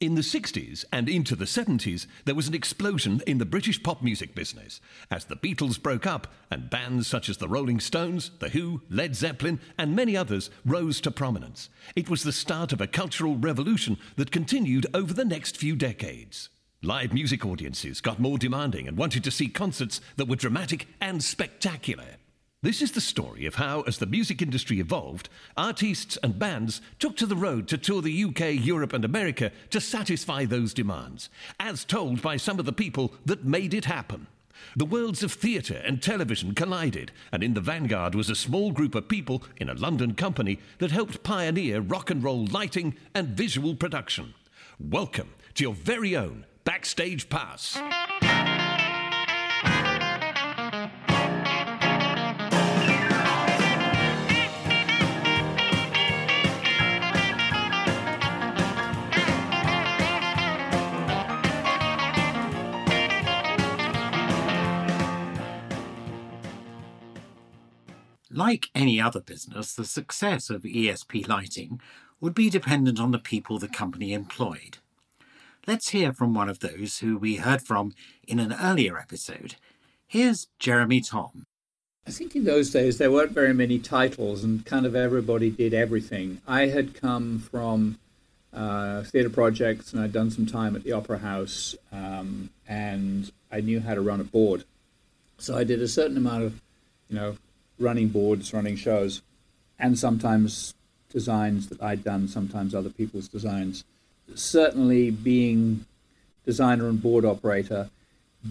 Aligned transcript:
In 0.00 0.14
the 0.14 0.20
60s 0.20 0.84
and 0.92 1.08
into 1.08 1.34
the 1.34 1.44
70s, 1.44 2.06
there 2.24 2.36
was 2.36 2.46
an 2.46 2.54
explosion 2.54 3.20
in 3.26 3.38
the 3.38 3.44
British 3.44 3.82
pop 3.82 4.00
music 4.00 4.32
business 4.32 4.80
as 5.10 5.24
the 5.24 5.34
Beatles 5.34 5.82
broke 5.82 6.06
up 6.06 6.32
and 6.52 6.70
bands 6.70 7.08
such 7.08 7.28
as 7.28 7.38
the 7.38 7.48
Rolling 7.48 7.80
Stones, 7.80 8.30
The 8.38 8.50
Who, 8.50 8.82
Led 8.88 9.16
Zeppelin, 9.16 9.58
and 9.76 9.96
many 9.96 10.16
others 10.16 10.50
rose 10.64 11.00
to 11.00 11.10
prominence. 11.10 11.68
It 11.96 12.08
was 12.08 12.22
the 12.22 12.30
start 12.30 12.72
of 12.72 12.80
a 12.80 12.86
cultural 12.86 13.36
revolution 13.36 13.98
that 14.14 14.30
continued 14.30 14.86
over 14.94 15.12
the 15.12 15.24
next 15.24 15.56
few 15.56 15.74
decades. 15.74 16.48
Live 16.80 17.12
music 17.12 17.44
audiences 17.44 18.00
got 18.00 18.20
more 18.20 18.38
demanding 18.38 18.86
and 18.86 18.96
wanted 18.96 19.24
to 19.24 19.32
see 19.32 19.48
concerts 19.48 20.00
that 20.14 20.28
were 20.28 20.36
dramatic 20.36 20.86
and 21.00 21.24
spectacular. 21.24 22.18
This 22.60 22.82
is 22.82 22.90
the 22.90 23.00
story 23.00 23.46
of 23.46 23.54
how, 23.54 23.82
as 23.82 23.98
the 23.98 24.06
music 24.06 24.42
industry 24.42 24.80
evolved, 24.80 25.28
artists 25.56 26.18
and 26.24 26.40
bands 26.40 26.80
took 26.98 27.16
to 27.18 27.26
the 27.26 27.36
road 27.36 27.68
to 27.68 27.78
tour 27.78 28.02
the 28.02 28.24
UK, 28.24 28.52
Europe, 28.52 28.92
and 28.92 29.04
America 29.04 29.52
to 29.70 29.80
satisfy 29.80 30.44
those 30.44 30.74
demands, 30.74 31.28
as 31.60 31.84
told 31.84 32.20
by 32.20 32.36
some 32.36 32.58
of 32.58 32.64
the 32.64 32.72
people 32.72 33.12
that 33.24 33.44
made 33.44 33.74
it 33.74 33.84
happen. 33.84 34.26
The 34.74 34.84
worlds 34.84 35.22
of 35.22 35.32
theatre 35.32 35.80
and 35.86 36.02
television 36.02 36.52
collided, 36.52 37.12
and 37.30 37.44
in 37.44 37.54
the 37.54 37.60
vanguard 37.60 38.16
was 38.16 38.28
a 38.28 38.34
small 38.34 38.72
group 38.72 38.96
of 38.96 39.06
people 39.06 39.44
in 39.58 39.68
a 39.68 39.74
London 39.74 40.14
company 40.14 40.58
that 40.78 40.90
helped 40.90 41.22
pioneer 41.22 41.80
rock 41.80 42.10
and 42.10 42.24
roll 42.24 42.44
lighting 42.46 42.96
and 43.14 43.28
visual 43.28 43.76
production. 43.76 44.34
Welcome 44.80 45.32
to 45.54 45.62
your 45.62 45.74
very 45.74 46.16
own 46.16 46.44
Backstage 46.64 47.28
Pass. 47.28 47.78
Like 68.38 68.70
any 68.72 69.00
other 69.00 69.20
business, 69.20 69.74
the 69.74 69.84
success 69.84 70.48
of 70.48 70.62
ESP 70.62 71.26
Lighting 71.26 71.80
would 72.20 72.34
be 72.34 72.48
dependent 72.48 73.00
on 73.00 73.10
the 73.10 73.18
people 73.18 73.58
the 73.58 73.66
company 73.66 74.12
employed. 74.12 74.78
Let's 75.66 75.88
hear 75.88 76.12
from 76.12 76.34
one 76.34 76.48
of 76.48 76.60
those 76.60 77.00
who 77.00 77.18
we 77.18 77.34
heard 77.34 77.62
from 77.62 77.94
in 78.28 78.38
an 78.38 78.52
earlier 78.52 78.96
episode. 78.96 79.56
Here's 80.06 80.46
Jeremy 80.60 81.00
Tom. 81.00 81.46
I 82.06 82.12
think 82.12 82.36
in 82.36 82.44
those 82.44 82.70
days 82.70 82.98
there 82.98 83.10
weren't 83.10 83.32
very 83.32 83.52
many 83.52 83.80
titles 83.80 84.44
and 84.44 84.64
kind 84.64 84.86
of 84.86 84.94
everybody 84.94 85.50
did 85.50 85.74
everything. 85.74 86.40
I 86.46 86.66
had 86.66 86.94
come 86.94 87.40
from 87.40 87.98
uh, 88.52 89.02
theatre 89.02 89.30
projects 89.30 89.92
and 89.92 90.00
I'd 90.00 90.12
done 90.12 90.30
some 90.30 90.46
time 90.46 90.76
at 90.76 90.84
the 90.84 90.92
Opera 90.92 91.18
House 91.18 91.74
um, 91.90 92.50
and 92.68 93.32
I 93.50 93.62
knew 93.62 93.80
how 93.80 93.96
to 93.96 94.00
run 94.00 94.20
a 94.20 94.24
board. 94.24 94.62
So 95.38 95.58
I 95.58 95.64
did 95.64 95.82
a 95.82 95.88
certain 95.88 96.16
amount 96.16 96.44
of, 96.44 96.60
you 97.08 97.16
know, 97.16 97.36
running 97.78 98.08
boards, 98.08 98.52
running 98.52 98.76
shows, 98.76 99.22
and 99.78 99.98
sometimes 99.98 100.74
designs 101.10 101.68
that 101.68 101.82
I'd 101.82 102.04
done, 102.04 102.28
sometimes 102.28 102.74
other 102.74 102.90
people's 102.90 103.28
designs. 103.28 103.84
Certainly, 104.34 105.12
being 105.12 105.86
designer 106.44 106.88
and 106.88 107.00
board 107.00 107.24
operator 107.24 107.90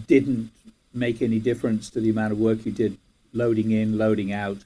didn't 0.06 0.50
make 0.92 1.22
any 1.22 1.38
difference 1.38 1.90
to 1.90 2.00
the 2.00 2.10
amount 2.10 2.32
of 2.32 2.38
work 2.38 2.64
you 2.64 2.72
did 2.72 2.96
loading 3.32 3.70
in, 3.70 3.98
loading 3.98 4.32
out, 4.32 4.58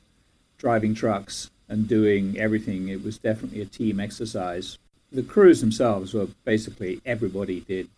driving 0.59 0.95
trucks, 0.95 1.51
and 1.69 1.89
doing 1.89 2.39
everything. 2.39 2.89
It 2.89 3.03
was 3.03 3.19
definitely 3.19 3.61
a 3.61 3.67
team 3.67 3.99
exercise. 3.99 4.79
The 5.11 5.23
crews 5.23 5.61
themselves 5.61 6.15
were 6.15 6.29
basically 6.45 7.01
everybody 7.05 7.61
did 7.61 7.89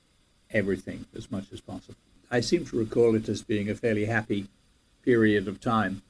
everything 0.51 1.05
as 1.17 1.31
much 1.31 1.47
as 1.53 1.61
possible. 1.61 1.97
I 2.31 2.41
seem 2.41 2.65
to 2.67 2.79
recall 2.79 3.15
it 3.15 3.29
as 3.29 3.43
being 3.43 3.69
a 3.69 3.75
fairly 3.75 4.07
happy 4.07 4.47
period 5.05 5.47
of 5.47 5.61
time 5.61 6.03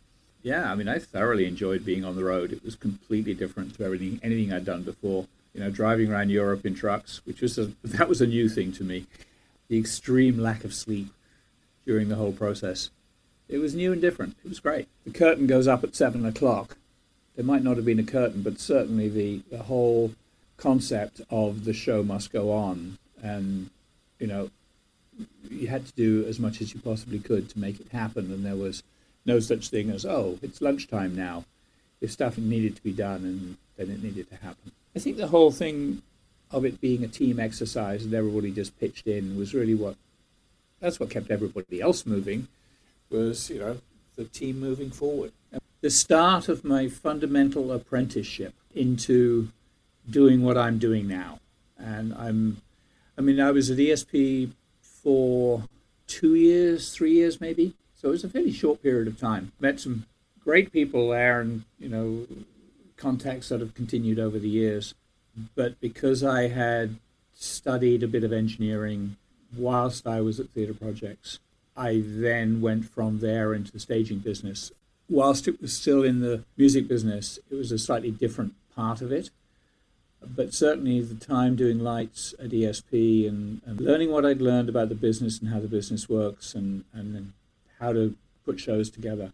yeah, 0.44 0.70
I 0.70 0.74
mean, 0.74 0.88
I 0.88 0.98
thoroughly 0.98 1.46
enjoyed 1.46 1.86
being 1.86 2.04
on 2.04 2.16
the 2.16 2.22
road. 2.22 2.52
It 2.52 2.62
was 2.62 2.76
completely 2.76 3.32
different 3.32 3.74
to 3.76 3.84
everything, 3.84 4.20
anything 4.22 4.52
I'd 4.52 4.66
done 4.66 4.82
before. 4.82 5.26
You 5.54 5.60
know, 5.60 5.70
driving 5.70 6.12
around 6.12 6.30
Europe 6.30 6.66
in 6.66 6.74
trucks, 6.74 7.22
which 7.24 7.40
was 7.40 7.56
a, 7.56 7.72
that 7.84 8.08
was 8.10 8.20
a 8.20 8.26
new 8.26 8.50
thing 8.50 8.70
to 8.72 8.84
me. 8.84 9.06
The 9.68 9.78
extreme 9.78 10.38
lack 10.38 10.62
of 10.62 10.74
sleep 10.74 11.08
during 11.86 12.10
the 12.10 12.16
whole 12.16 12.32
process. 12.32 12.90
It 13.48 13.58
was 13.58 13.74
new 13.74 13.90
and 13.92 14.02
different. 14.02 14.36
It 14.44 14.48
was 14.50 14.60
great. 14.60 14.86
The 15.04 15.12
curtain 15.12 15.46
goes 15.46 15.66
up 15.66 15.82
at 15.82 15.96
seven 15.96 16.26
o'clock. 16.26 16.76
There 17.36 17.44
might 17.44 17.64
not 17.64 17.76
have 17.76 17.86
been 17.86 17.98
a 17.98 18.04
curtain, 18.04 18.42
but 18.42 18.60
certainly 18.60 19.08
the, 19.08 19.42
the 19.50 19.64
whole 19.64 20.12
concept 20.58 21.22
of 21.30 21.64
the 21.64 21.72
show 21.72 22.02
must 22.02 22.32
go 22.32 22.52
on. 22.52 22.98
And, 23.22 23.70
you 24.18 24.26
know, 24.26 24.50
you 25.50 25.68
had 25.68 25.86
to 25.86 25.92
do 25.92 26.26
as 26.26 26.38
much 26.38 26.60
as 26.60 26.74
you 26.74 26.80
possibly 26.80 27.18
could 27.18 27.48
to 27.48 27.58
make 27.58 27.80
it 27.80 27.88
happen. 27.92 28.30
And 28.30 28.44
there 28.44 28.56
was 28.56 28.82
no 29.26 29.40
such 29.40 29.68
thing 29.68 29.90
as, 29.90 30.04
oh, 30.04 30.38
it's 30.42 30.60
lunchtime 30.60 31.14
now. 31.14 31.44
If 32.00 32.10
stuff 32.12 32.36
needed 32.36 32.76
to 32.76 32.82
be 32.82 32.92
done, 32.92 33.24
and 33.24 33.56
then 33.76 33.90
it 33.94 34.02
needed 34.02 34.28
to 34.30 34.36
happen. 34.36 34.72
I 34.94 34.98
think 34.98 35.16
the 35.16 35.28
whole 35.28 35.50
thing 35.50 36.02
of 36.50 36.64
it 36.64 36.80
being 36.80 37.02
a 37.04 37.08
team 37.08 37.40
exercise 37.40 38.04
and 38.04 38.14
everybody 38.14 38.50
just 38.50 38.78
pitched 38.78 39.06
in 39.06 39.36
was 39.36 39.54
really 39.54 39.74
what 39.74 39.96
that's 40.80 41.00
what 41.00 41.10
kept 41.10 41.30
everybody 41.30 41.80
else 41.80 42.06
moving 42.06 42.46
was 43.10 43.50
you 43.50 43.58
know 43.58 43.78
the 44.16 44.24
team 44.24 44.60
moving 44.60 44.90
forward 44.90 45.32
the 45.80 45.90
start 45.90 46.48
of 46.48 46.64
my 46.64 46.88
fundamental 46.88 47.72
apprenticeship 47.72 48.54
into 48.74 49.48
doing 50.08 50.42
what 50.42 50.56
i'm 50.56 50.78
doing 50.78 51.08
now 51.08 51.40
and 51.76 52.14
i'm 52.14 52.58
i 53.18 53.20
mean 53.20 53.40
i 53.40 53.50
was 53.50 53.70
at 53.70 53.78
esp 53.78 54.50
for 54.80 55.64
two 56.06 56.34
years 56.34 56.92
three 56.92 57.14
years 57.14 57.40
maybe 57.40 57.74
so 58.04 58.10
it 58.10 58.12
was 58.12 58.24
a 58.24 58.28
fairly 58.28 58.52
short 58.52 58.82
period 58.82 59.08
of 59.08 59.18
time. 59.18 59.52
Met 59.58 59.80
some 59.80 60.04
great 60.38 60.70
people 60.70 61.08
there 61.08 61.40
and, 61.40 61.64
you 61.78 61.88
know, 61.88 62.26
contacts 62.98 63.48
that 63.48 63.60
have 63.60 63.72
continued 63.72 64.18
over 64.18 64.38
the 64.38 64.46
years. 64.46 64.92
But 65.54 65.80
because 65.80 66.22
I 66.22 66.48
had 66.48 66.96
studied 67.32 68.02
a 68.02 68.06
bit 68.06 68.22
of 68.22 68.30
engineering 68.30 69.16
whilst 69.56 70.06
I 70.06 70.20
was 70.20 70.38
at 70.38 70.50
Theatre 70.50 70.74
Projects, 70.74 71.38
I 71.78 72.02
then 72.04 72.60
went 72.60 72.84
from 72.84 73.20
there 73.20 73.54
into 73.54 73.72
the 73.72 73.80
staging 73.80 74.18
business. 74.18 74.70
Whilst 75.08 75.48
it 75.48 75.62
was 75.62 75.72
still 75.72 76.02
in 76.02 76.20
the 76.20 76.44
music 76.58 76.86
business, 76.86 77.38
it 77.50 77.54
was 77.54 77.72
a 77.72 77.78
slightly 77.78 78.10
different 78.10 78.52
part 78.76 79.00
of 79.00 79.12
it. 79.12 79.30
But 80.22 80.52
certainly 80.52 81.00
the 81.00 81.14
time 81.14 81.56
doing 81.56 81.78
lights 81.78 82.34
at 82.38 82.50
ESP 82.50 83.26
and, 83.26 83.62
and 83.64 83.80
learning 83.80 84.10
what 84.10 84.26
I'd 84.26 84.42
learned 84.42 84.68
about 84.68 84.90
the 84.90 84.94
business 84.94 85.38
and 85.38 85.48
how 85.48 85.60
the 85.60 85.68
business 85.68 86.06
works 86.06 86.54
and, 86.54 86.84
and 86.92 87.14
then 87.14 87.32
how 87.84 87.92
to 87.92 88.16
put 88.46 88.58
shows 88.58 88.88
together 88.88 89.32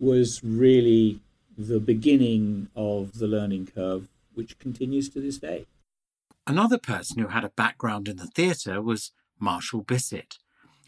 was 0.00 0.42
really 0.42 1.20
the 1.56 1.78
beginning 1.78 2.68
of 2.74 3.18
the 3.18 3.26
learning 3.26 3.68
curve, 3.72 4.08
which 4.34 4.58
continues 4.58 5.08
to 5.08 5.20
this 5.20 5.38
day. 5.38 5.66
Another 6.46 6.78
person 6.78 7.20
who 7.20 7.28
had 7.28 7.44
a 7.44 7.50
background 7.50 8.08
in 8.08 8.16
the 8.16 8.26
theatre 8.26 8.82
was 8.82 9.12
Marshall 9.38 9.82
Bissett. 9.82 10.38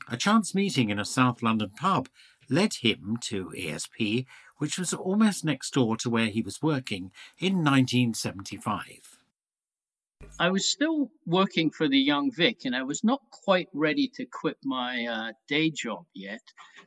A 0.08 0.16
chance 0.16 0.54
meeting 0.54 0.90
in 0.90 0.98
a 0.98 1.04
South 1.04 1.42
London 1.42 1.70
pub 1.76 2.08
led 2.48 2.74
him 2.82 3.18
to 3.20 3.52
ESP, 3.56 4.26
which 4.58 4.76
was 4.76 4.92
almost 4.92 5.44
next 5.44 5.72
door 5.72 5.96
to 5.98 6.10
where 6.10 6.26
he 6.26 6.42
was 6.42 6.60
working 6.60 7.12
in 7.38 7.64
1975. 7.64 9.19
I 10.38 10.50
was 10.50 10.70
still 10.70 11.10
working 11.26 11.70
for 11.70 11.88
the 11.88 11.98
Young 11.98 12.30
Vic, 12.30 12.64
and 12.64 12.74
I 12.74 12.82
was 12.82 13.04
not 13.04 13.20
quite 13.30 13.68
ready 13.72 14.08
to 14.14 14.24
quit 14.24 14.56
my 14.64 15.06
uh, 15.06 15.32
day 15.48 15.70
job 15.70 16.06
yet. 16.14 16.42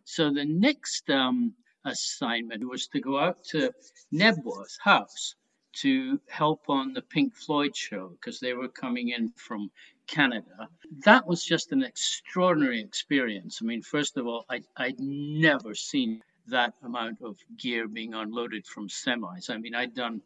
So 0.05 0.31
the 0.31 0.45
next 0.45 1.09
um, 1.09 1.53
assignment 1.85 2.67
was 2.67 2.87
to 2.87 2.99
go 2.99 3.19
out 3.19 3.43
to 3.51 3.71
Knebworth 4.11 4.77
House 4.81 5.35
to 5.81 6.19
help 6.29 6.69
on 6.69 6.93
the 6.93 7.01
Pink 7.01 7.35
Floyd 7.35 7.75
show 7.75 8.09
because 8.09 8.39
they 8.39 8.53
were 8.53 8.69
coming 8.69 9.09
in 9.09 9.31
from 9.35 9.71
Canada. 10.07 10.69
That 11.05 11.27
was 11.27 11.43
just 11.43 11.71
an 11.71 11.83
extraordinary 11.83 12.81
experience. 12.81 13.59
I 13.61 13.65
mean, 13.65 13.81
first 13.81 14.17
of 14.17 14.27
all, 14.27 14.45
I, 14.49 14.61
I'd 14.77 14.99
never 14.99 15.73
seen 15.73 16.21
that 16.47 16.73
amount 16.83 17.21
of 17.21 17.37
gear 17.57 17.87
being 17.87 18.13
unloaded 18.13 18.67
from 18.67 18.89
semis. 18.89 19.49
I 19.49 19.57
mean, 19.57 19.73
I'd 19.73 19.95
done 19.95 20.21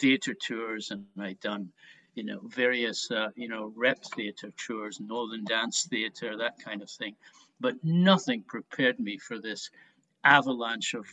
theater 0.00 0.34
tours 0.34 0.90
and 0.90 1.06
I'd 1.18 1.40
done 1.40 1.72
you 2.16 2.24
know, 2.24 2.40
various, 2.44 3.10
uh, 3.10 3.28
you 3.36 3.48
know, 3.48 3.72
rep 3.76 4.02
theater 4.02 4.50
tours, 4.56 4.98
Northern 5.00 5.44
Dance 5.44 5.86
Theater, 5.88 6.36
that 6.36 6.58
kind 6.58 6.82
of 6.82 6.90
thing. 6.90 7.14
But 7.60 7.76
nothing 7.84 8.42
prepared 8.42 8.98
me 8.98 9.18
for 9.18 9.38
this 9.38 9.70
avalanche 10.24 10.94
of 10.94 11.06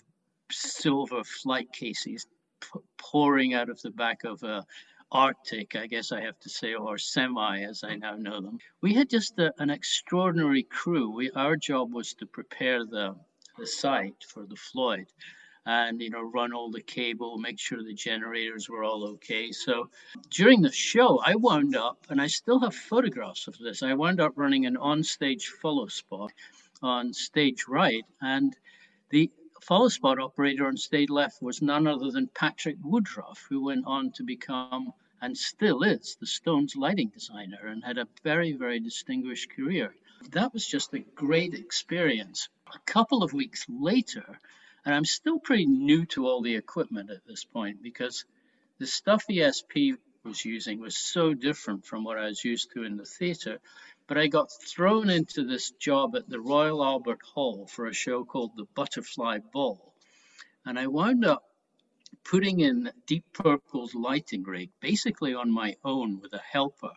silver 0.51 1.23
flight 1.23 1.71
cases 1.71 2.25
p- 2.61 2.79
pouring 2.97 3.53
out 3.53 3.69
of 3.69 3.81
the 3.81 3.91
back 3.91 4.23
of 4.23 4.41
a 4.43 4.65
Arctic, 5.11 5.75
I 5.75 5.85
guess 5.85 6.11
I 6.11 6.21
have 6.21 6.39
to 6.39 6.49
say, 6.49 6.73
or 6.73 6.97
semi 6.97 7.61
as 7.61 7.83
I 7.83 7.95
now 7.95 8.15
know 8.15 8.41
them. 8.41 8.57
We 8.81 8.95
had 8.95 9.11
just 9.11 9.37
a, 9.37 9.53
an 9.59 9.69
extraordinary 9.69 10.63
crew. 10.63 11.11
We, 11.11 11.29
our 11.31 11.55
job 11.55 11.93
was 11.93 12.15
to 12.15 12.25
prepare 12.25 12.83
the, 12.83 13.15
the 13.59 13.67
site 13.67 14.23
for 14.27 14.47
the 14.47 14.55
Floyd. 14.55 15.05
And 15.65 16.01
you 16.01 16.09
know 16.09 16.21
run 16.21 16.53
all 16.53 16.71
the 16.71 16.81
cable 16.81 17.37
make 17.37 17.59
sure 17.59 17.81
the 17.83 17.93
generators 17.93 18.69
were 18.69 18.83
all 18.83 19.05
okay. 19.09 19.51
So 19.51 19.89
during 20.29 20.61
the 20.61 20.71
show 20.71 21.19
i 21.25 21.35
wound 21.35 21.75
up 21.75 22.05
and 22.09 22.21
i 22.21 22.27
still 22.27 22.59
have 22.59 22.75
photographs 22.75 23.47
of 23.47 23.57
this 23.57 23.83
i 23.83 23.93
wound 23.93 24.19
up 24.19 24.33
running 24.35 24.65
an 24.65 24.77
on-stage 24.77 25.47
follow 25.47 25.87
spot 25.87 26.31
on 26.81 27.13
stage 27.13 27.65
right 27.67 28.03
and 28.21 28.55
the 29.09 29.31
follow 29.61 29.87
spot 29.87 30.19
operator 30.19 30.67
on 30.67 30.75
stage 30.75 31.09
left 31.09 31.41
was 31.41 31.61
none 31.61 31.87
other 31.87 32.11
than 32.11 32.27
patrick 32.27 32.77
woodroffe 32.83 33.45
who 33.49 33.63
went 33.63 33.85
on 33.85 34.11
to 34.11 34.23
become 34.23 34.91
and 35.21 35.37
still 35.37 35.83
is 35.83 36.17
the 36.19 36.27
stones 36.27 36.75
lighting 36.75 37.09
designer 37.09 37.67
and 37.67 37.83
had 37.83 37.97
a 37.97 38.07
very 38.23 38.51
very 38.51 38.79
distinguished 38.79 39.49
career. 39.55 39.95
That 40.31 40.53
was 40.53 40.67
just 40.67 40.93
a 40.93 40.99
great 40.99 41.53
experience. 41.53 42.49
A 42.73 42.79
couple 42.79 43.23
of 43.23 43.31
weeks 43.33 43.65
later 43.69 44.39
and 44.85 44.93
I'm 44.93 45.05
still 45.05 45.39
pretty 45.39 45.65
new 45.65 46.05
to 46.07 46.27
all 46.27 46.41
the 46.41 46.55
equipment 46.55 47.09
at 47.09 47.25
this 47.25 47.45
point 47.45 47.81
because 47.81 48.25
the 48.79 48.87
stuff 48.87 49.25
ESP 49.29 49.97
was 50.23 50.43
using 50.43 50.79
was 50.79 50.97
so 50.97 51.33
different 51.33 51.85
from 51.85 52.03
what 52.03 52.17
I 52.17 52.25
was 52.27 52.43
used 52.43 52.71
to 52.73 52.83
in 52.83 52.97
the 52.97 53.05
theatre. 53.05 53.59
But 54.07 54.17
I 54.17 54.27
got 54.27 54.51
thrown 54.51 55.09
into 55.09 55.45
this 55.45 55.71
job 55.71 56.15
at 56.15 56.27
the 56.27 56.39
Royal 56.39 56.83
Albert 56.83 57.21
Hall 57.33 57.67
for 57.67 57.87
a 57.87 57.93
show 57.93 58.25
called 58.25 58.51
The 58.55 58.67
Butterfly 58.75 59.39
Ball. 59.51 59.93
And 60.65 60.77
I 60.77 60.87
wound 60.87 61.25
up 61.25 61.43
putting 62.23 62.59
in 62.59 62.91
Deep 63.05 63.25
Purple's 63.33 63.95
lighting 63.95 64.43
rig 64.43 64.69
basically 64.81 65.33
on 65.33 65.51
my 65.51 65.75
own 65.83 66.19
with 66.21 66.33
a 66.33 66.39
helper. 66.39 66.91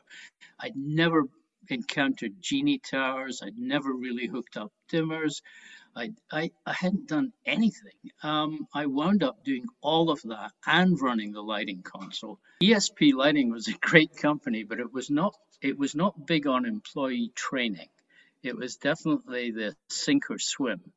I'd 0.58 0.76
never 0.76 1.24
encountered 1.68 2.40
genie 2.40 2.78
towers, 2.78 3.42
I'd 3.42 3.58
never 3.58 3.92
really 3.92 4.26
hooked 4.26 4.56
up 4.56 4.72
dimmers. 4.90 5.42
I, 5.96 6.12
I, 6.30 6.50
I 6.66 6.74
hadn't 6.74 7.08
done 7.08 7.32
anything. 7.46 7.94
Um, 8.22 8.68
I 8.74 8.84
wound 8.84 9.22
up 9.22 9.42
doing 9.44 9.64
all 9.80 10.10
of 10.10 10.20
that 10.24 10.52
and 10.66 11.00
running 11.00 11.32
the 11.32 11.40
lighting 11.40 11.82
console. 11.82 12.38
ESP 12.62 13.14
Lighting 13.14 13.50
was 13.50 13.68
a 13.68 13.72
great 13.72 14.14
company, 14.14 14.62
but 14.62 14.78
it 14.78 14.92
was 14.92 15.08
not 15.08 15.34
it 15.62 15.78
was 15.78 15.94
not 15.94 16.26
big 16.26 16.46
on 16.46 16.66
employee 16.66 17.32
training. 17.34 17.88
It 18.42 18.58
was 18.58 18.76
definitely 18.76 19.52
the 19.52 19.74
sink 19.88 20.30
or 20.30 20.38
swim. 20.38 20.92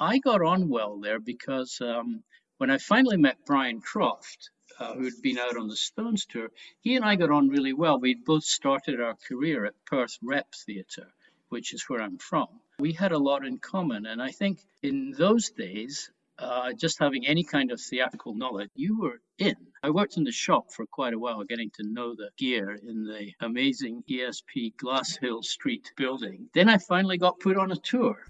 I 0.00 0.18
got 0.18 0.42
on 0.42 0.68
well 0.68 0.98
there 0.98 1.20
because 1.20 1.80
um, 1.80 2.24
when 2.58 2.70
I 2.70 2.78
finally 2.78 3.18
met 3.18 3.46
Brian 3.46 3.80
Croft, 3.80 4.50
uh, 4.80 4.94
who'd 4.94 5.22
been 5.22 5.38
out 5.38 5.56
on 5.56 5.68
the 5.68 5.76
Stones 5.76 6.26
tour, 6.26 6.50
he 6.80 6.96
and 6.96 7.04
I 7.04 7.14
got 7.14 7.30
on 7.30 7.50
really 7.50 7.72
well. 7.72 8.00
We'd 8.00 8.24
both 8.24 8.44
started 8.44 9.00
our 9.00 9.14
career 9.28 9.64
at 9.64 9.84
Perth 9.86 10.18
Rep 10.20 10.52
Theatre, 10.66 11.12
which 11.50 11.72
is 11.72 11.88
where 11.88 12.02
I'm 12.02 12.18
from 12.18 12.48
we 12.80 12.92
had 12.92 13.12
a 13.12 13.18
lot 13.18 13.44
in 13.44 13.58
common. 13.58 14.06
And 14.06 14.22
I 14.22 14.30
think 14.30 14.60
in 14.82 15.12
those 15.16 15.50
days, 15.50 16.10
uh, 16.38 16.72
just 16.72 16.98
having 16.98 17.26
any 17.26 17.44
kind 17.44 17.70
of 17.70 17.80
theatrical 17.80 18.34
knowledge, 18.34 18.70
you 18.74 18.98
were 19.00 19.20
in. 19.38 19.56
I 19.82 19.90
worked 19.90 20.16
in 20.16 20.24
the 20.24 20.32
shop 20.32 20.72
for 20.72 20.86
quite 20.86 21.14
a 21.14 21.18
while, 21.18 21.44
getting 21.44 21.70
to 21.72 21.82
know 21.82 22.14
the 22.14 22.30
gear 22.38 22.78
in 22.82 23.04
the 23.04 23.32
amazing 23.40 24.02
ESP 24.10 24.74
Glasshill 24.76 25.44
Street 25.44 25.92
building. 25.96 26.48
Then 26.54 26.68
I 26.68 26.78
finally 26.78 27.18
got 27.18 27.40
put 27.40 27.56
on 27.56 27.72
a 27.72 27.76
tour. 27.76 28.24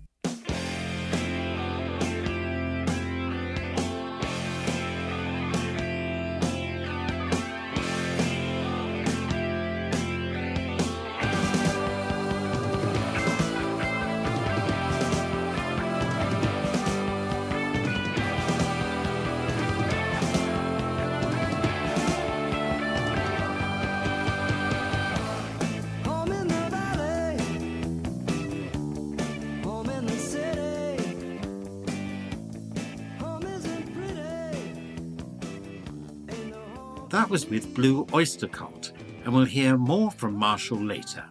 That 37.30 37.34
was 37.34 37.46
with 37.46 37.74
Blue 37.76 38.08
Oyster 38.12 38.48
Cult, 38.48 38.90
and 39.22 39.32
we'll 39.32 39.44
hear 39.44 39.76
more 39.76 40.10
from 40.10 40.34
Marshall 40.34 40.84
later. 40.84 41.22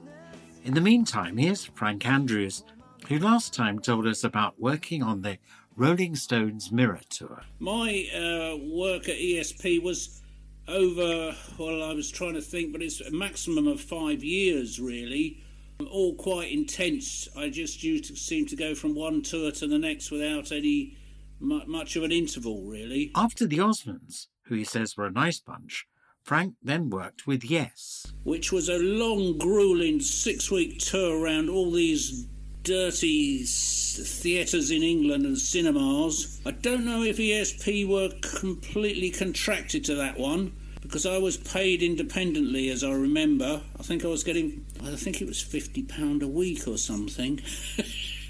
In 0.64 0.74
the 0.74 0.80
meantime, 0.80 1.36
here's 1.36 1.66
Frank 1.66 2.08
Andrews, 2.08 2.64
who 3.10 3.20
last 3.20 3.54
time 3.54 3.80
told 3.80 4.08
us 4.08 4.24
about 4.24 4.58
working 4.58 5.04
on 5.04 5.22
the 5.22 5.38
Rolling 5.76 6.16
Stones 6.16 6.72
Mirror 6.72 7.02
Tour. 7.10 7.42
My 7.60 8.08
uh, 8.16 8.56
work 8.74 9.10
at 9.10 9.18
ESP 9.18 9.84
was 9.84 10.22
over, 10.70 11.36
well, 11.58 11.84
I 11.84 11.94
was 11.94 12.10
trying 12.10 12.36
to 12.36 12.42
think, 12.42 12.72
but 12.72 12.82
it's 12.82 13.02
a 13.02 13.12
maximum 13.12 13.68
of 13.68 13.82
five 13.82 14.24
years, 14.24 14.80
really. 14.80 15.44
All 15.92 16.16
quite 16.16 16.50
intense. 16.50 17.28
I 17.36 17.50
just 17.50 17.84
used 17.84 18.06
to 18.06 18.16
seem 18.16 18.46
to 18.46 18.56
go 18.56 18.74
from 18.74 18.96
one 18.96 19.22
tour 19.22 19.52
to 19.52 19.68
the 19.68 19.78
next 19.78 20.12
without 20.12 20.54
any 20.54 20.96
much 21.42 21.98
of 21.98 22.04
an 22.04 22.14
interval, 22.14 22.64
really. 22.64 23.12
After 23.16 23.46
the 23.46 23.58
Osmonds, 23.58 24.28
who 24.50 24.56
he 24.56 24.64
says 24.64 24.98
were 24.98 25.06
a 25.06 25.12
nice 25.12 25.40
bunch, 25.40 25.88
Frank 26.24 26.56
then 26.62 26.90
worked 26.90 27.26
with 27.26 27.44
Yes. 27.44 28.06
Which 28.24 28.52
was 28.52 28.68
a 28.70 28.78
long, 28.78 29.38
grueling 29.38 30.00
six 30.00 30.52
week 30.52 30.80
tour 30.80 31.24
around 31.24 31.50
all 31.50 31.72
these 31.72 32.28
dirty 32.64 33.46
theatres 33.46 34.70
in 34.70 34.84
England 34.84 35.26
and 35.26 35.38
cinemas. 35.38 36.42
I 36.46 36.52
don't 36.52 36.86
know 36.86 37.04
if 37.04 37.18
ESP 37.18 37.88
were 37.88 38.12
completely 38.40 39.10
contracted 39.10 39.86
to 39.86 39.96
that 39.96 40.20
one 40.20 40.54
because 40.82 41.06
I 41.06 41.18
was 41.18 41.38
paid 41.38 41.82
independently, 41.82 42.70
as 42.70 42.84
I 42.84 42.92
remember. 42.92 43.62
I 43.80 43.84
think 43.84 44.04
I 44.06 44.08
was 44.08 44.24
getting, 44.24 44.66
I 44.84 44.96
think 44.96 45.22
it 45.22 45.28
was 45.28 45.42
£50 45.42 46.22
a 46.22 46.28
week 46.28 46.68
or 46.68 46.78
something. 46.78 47.42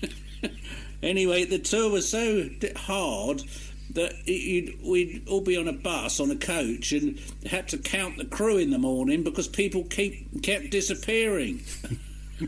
anyway, 1.04 1.46
the 1.46 1.60
tour 1.60 1.90
was 1.90 2.10
so 2.10 2.50
hard 2.76 3.44
that 3.92 4.14
we'd 4.26 5.24
all 5.28 5.42
be 5.42 5.58
on 5.58 5.68
a 5.68 5.74
bus 5.74 6.20
on 6.20 6.30
a 6.30 6.36
coach 6.36 6.92
and 6.92 7.20
had 7.46 7.68
to 7.70 7.78
count 7.78 8.18
the 8.18 8.26
crew 8.26 8.58
in 8.58 8.70
the 8.70 8.78
morning 8.78 9.24
because 9.24 9.48
people 9.48 9.84
keep 9.86 10.44
kept 10.44 10.70
disappearing. 10.70 11.62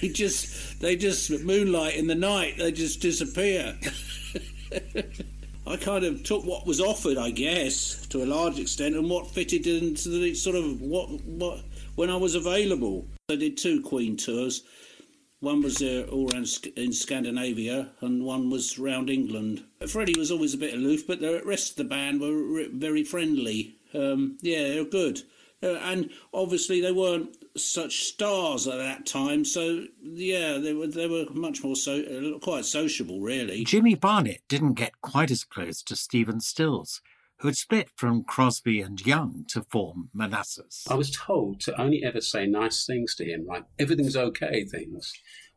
they 0.00 0.08
just 0.08 0.80
they 0.80 0.96
just 0.96 1.30
moonlight 1.30 1.96
in 1.96 2.06
the 2.06 2.14
night. 2.14 2.54
They 2.58 2.72
just 2.72 3.00
disappear. 3.00 3.78
I 5.66 5.76
kind 5.76 6.04
of 6.04 6.22
took 6.24 6.44
what 6.44 6.66
was 6.66 6.80
offered, 6.80 7.16
I 7.16 7.30
guess, 7.30 8.06
to 8.08 8.22
a 8.22 8.26
large 8.26 8.58
extent, 8.58 8.96
and 8.96 9.08
what 9.08 9.30
fitted 9.30 9.66
into 9.66 10.10
the 10.10 10.34
sort 10.34 10.56
of 10.56 10.80
what 10.80 11.08
what 11.24 11.60
when 11.94 12.10
I 12.10 12.16
was 12.16 12.34
available. 12.34 13.06
I 13.30 13.36
did 13.36 13.56
two 13.56 13.80
Queen 13.80 14.16
tours 14.16 14.62
one 15.44 15.62
was 15.62 15.82
uh, 15.82 16.06
all 16.10 16.32
around 16.32 16.48
in 16.76 16.92
Scandinavia, 16.92 17.90
and 18.00 18.24
one 18.24 18.50
was 18.50 18.78
around 18.78 19.10
England. 19.10 19.62
Freddie 19.86 20.18
was 20.18 20.30
always 20.30 20.54
a 20.54 20.58
bit 20.58 20.74
aloof, 20.74 21.06
but 21.06 21.20
the 21.20 21.42
rest 21.44 21.70
of 21.70 21.76
the 21.76 21.84
band 21.84 22.20
were 22.20 22.66
very 22.72 23.04
friendly. 23.04 23.76
Um, 23.92 24.38
yeah, 24.40 24.68
they 24.68 24.80
were 24.80 24.88
good. 24.88 25.22
Uh, 25.62 25.78
and 25.82 26.10
obviously, 26.32 26.80
they 26.80 26.92
weren't 26.92 27.36
such 27.56 28.04
stars 28.04 28.66
at 28.66 28.78
that 28.78 29.06
time, 29.06 29.44
so 29.44 29.86
yeah, 30.02 30.58
they 30.58 30.72
were 30.72 30.88
they 30.88 31.06
were 31.06 31.26
much 31.32 31.62
more 31.62 31.76
so 31.76 32.00
uh, 32.00 32.38
quite 32.40 32.64
sociable, 32.64 33.20
really. 33.20 33.64
Jimmy 33.64 33.94
Barnett 33.94 34.40
didn't 34.48 34.74
get 34.74 35.00
quite 35.00 35.30
as 35.30 35.44
close 35.44 35.82
to 35.84 35.96
Stephen 35.96 36.40
Stills, 36.40 37.00
who 37.38 37.48
had 37.48 37.56
split 37.56 37.88
from 37.96 38.24
Crosby 38.24 38.80
and 38.80 39.04
Young 39.04 39.44
to 39.48 39.62
form 39.70 40.10
Manassas. 40.14 40.84
I 40.88 40.94
was 40.94 41.10
told 41.10 41.60
to 41.60 41.80
only 41.80 42.02
ever 42.04 42.20
say 42.20 42.46
nice 42.46 42.86
things 42.86 43.14
to 43.16 43.24
him, 43.24 43.46
like 43.46 43.64
everything's 43.78 44.16
okay 44.16 44.64
things, 44.64 45.12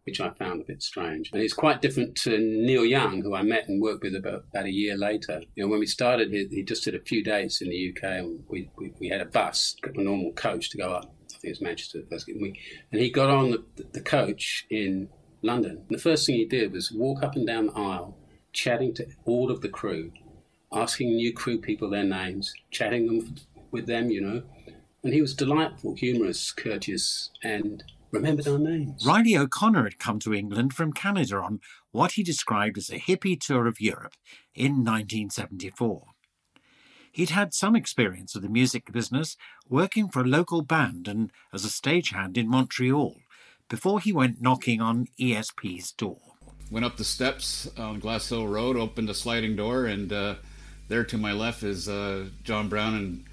which 0.06 0.20
I 0.20 0.32
found 0.32 0.62
a 0.62 0.66
bit 0.66 0.82
strange. 0.82 1.32
And 1.32 1.42
it's 1.42 1.54
quite 1.54 1.82
different 1.82 2.16
to 2.24 2.38
Neil 2.38 2.86
Young, 2.86 3.22
who 3.22 3.36
I 3.36 3.42
met 3.44 3.68
and 3.68 3.82
worked 3.82 4.04
with 4.04 4.16
about, 4.16 4.46
about 4.52 4.66
a 4.66 4.72
year 4.72 4.98
later. 4.98 5.42
You 5.56 5.64
know, 5.64 5.70
when 5.70 5.80
we 5.80 5.86
started, 5.86 6.32
he, 6.32 6.48
he 6.50 6.64
just 6.64 6.84
did 6.84 6.96
a 6.96 7.00
few 7.00 7.24
days 7.24 7.62
in 7.62 7.70
the 7.70 7.94
UK, 7.94 8.04
and 8.04 8.44
we, 8.48 8.70
we, 8.78 8.94
we 9.00 9.10
had 9.10 9.22
a 9.22 9.26
bus, 9.26 9.76
a 9.84 10.02
normal 10.02 10.32
coach 10.34 10.70
to 10.72 10.78
go 10.78 10.94
up. 10.94 11.14
I 11.26 11.40
think 11.40 11.44
it 11.44 11.50
was 11.50 11.62
Manchester 11.62 12.04
first. 12.10 12.28
And 12.30 12.56
he 12.92 13.10
got 13.10 13.30
on 13.30 13.52
the, 13.52 13.64
the 13.94 14.02
coach 14.02 14.66
in 14.70 15.10
London. 15.42 15.84
And 15.88 15.98
the 15.98 16.02
first 16.02 16.26
thing 16.26 16.36
he 16.36 16.46
did 16.46 16.72
was 16.72 16.92
walk 16.92 17.22
up 17.22 17.36
and 17.36 17.46
down 17.46 17.68
the 17.68 17.74
aisle, 17.74 18.18
chatting 18.54 18.94
to 18.96 19.08
all 19.26 19.52
of 19.52 19.62
the 19.62 19.70
crew 19.70 20.12
asking 20.72 21.16
new 21.16 21.34
crew 21.34 21.60
people 21.60 21.90
their 21.90 22.04
names, 22.04 22.54
chatting 22.72 23.08
them 23.08 23.36
with 23.72 23.88
them, 23.88 24.10
you 24.10 24.22
know. 24.22 24.44
And 25.04 25.14
he 25.14 25.22
was 25.22 25.34
delightful, 25.34 25.96
humorous, 25.96 26.52
courteous, 26.52 27.32
and 27.44 27.84
remembered 28.12 28.48
our 28.48 28.58
names. 28.58 29.06
Riley 29.06 29.38
O'Connor 29.38 29.84
had 29.84 30.00
come 30.00 30.20
to 30.20 30.34
England 30.34 30.74
from 30.74 30.94
Canada 30.94 31.38
on 31.38 31.60
what 31.92 32.14
he 32.14 32.24
described 32.24 32.78
as 32.78 32.90
a 32.90 33.00
hippie 33.00 33.40
tour 33.40 33.68
of 33.68 33.80
Europe 33.80 34.14
in 34.56 34.84
1974. 34.84 36.04
He'd 37.12 37.30
had 37.32 37.54
some 37.54 37.76
experience 37.76 38.36
of 38.36 38.44
the 38.44 38.50
music 38.50 38.92
business, 38.92 39.38
working 39.68 40.08
for 40.08 40.22
a 40.22 40.28
local 40.28 40.62
band 40.62 41.08
and 41.08 41.32
as 41.52 41.66
a 41.66 41.70
stagehand 41.70 42.38
in 42.38 42.48
Montreal, 42.48 43.16
before 43.70 44.00
he 44.00 44.14
went 44.14 44.42
knocking 44.42 44.82
on 44.82 45.08
ESP's 45.20 45.92
door. 45.92 46.20
went 46.70 46.86
up 46.86 46.98
the 46.98 47.04
steps 47.04 47.70
on 47.78 48.00
Glasshill 48.00 48.50
Road, 48.50 48.78
opened 48.78 49.10
a 49.10 49.14
sliding 49.14 49.56
door, 49.56 49.86
and 49.86 50.14
uh, 50.14 50.36
there 50.88 51.04
to 51.04 51.18
my 51.18 51.32
left 51.32 51.64
is 51.64 51.90
uh, 51.90 52.26
John 52.44 52.70
Brown 52.70 52.96
and 52.96 53.24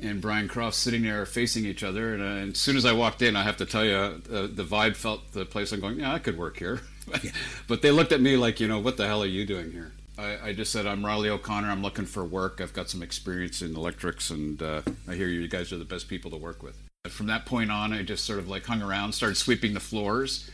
and 0.00 0.20
Brian 0.20 0.48
Croft 0.48 0.76
sitting 0.76 1.02
there 1.02 1.24
facing 1.24 1.64
each 1.64 1.82
other. 1.82 2.14
And, 2.14 2.22
uh, 2.22 2.26
and, 2.26 2.52
as 2.52 2.58
soon 2.58 2.76
as 2.76 2.84
I 2.84 2.92
walked 2.92 3.22
in, 3.22 3.36
I 3.36 3.42
have 3.42 3.56
to 3.58 3.66
tell 3.66 3.84
you, 3.84 3.94
uh, 3.94 4.48
the 4.52 4.64
vibe 4.64 4.96
felt 4.96 5.32
the 5.32 5.44
place. 5.44 5.72
I'm 5.72 5.80
going, 5.80 6.00
yeah, 6.00 6.12
I 6.12 6.18
could 6.18 6.36
work 6.36 6.58
here. 6.58 6.80
but 7.68 7.82
they 7.82 7.90
looked 7.90 8.12
at 8.12 8.20
me 8.20 8.36
like, 8.36 8.60
you 8.60 8.68
know, 8.68 8.78
what 8.78 8.96
the 8.96 9.06
hell 9.06 9.22
are 9.22 9.26
you 9.26 9.46
doing 9.46 9.72
here? 9.72 9.92
I, 10.16 10.48
I, 10.48 10.52
just 10.52 10.72
said, 10.72 10.86
I'm 10.86 11.04
Riley 11.04 11.28
O'Connor. 11.28 11.70
I'm 11.70 11.82
looking 11.82 12.06
for 12.06 12.24
work. 12.24 12.60
I've 12.60 12.72
got 12.72 12.88
some 12.88 13.02
experience 13.02 13.62
in 13.62 13.74
electrics, 13.74 14.30
and 14.30 14.62
uh, 14.62 14.82
I 15.08 15.14
hear 15.14 15.26
you 15.26 15.46
guys 15.48 15.72
are 15.72 15.78
the 15.78 15.84
best 15.84 16.08
people 16.08 16.30
to 16.30 16.36
work 16.36 16.62
with. 16.62 16.76
From 17.08 17.26
that 17.26 17.46
point 17.46 17.70
on, 17.70 17.92
I 17.92 18.02
just 18.02 18.24
sort 18.24 18.38
of 18.38 18.48
like 18.48 18.64
hung 18.64 18.80
around, 18.80 19.12
started 19.12 19.34
sweeping 19.36 19.74
the 19.74 19.80
floors, 19.80 20.50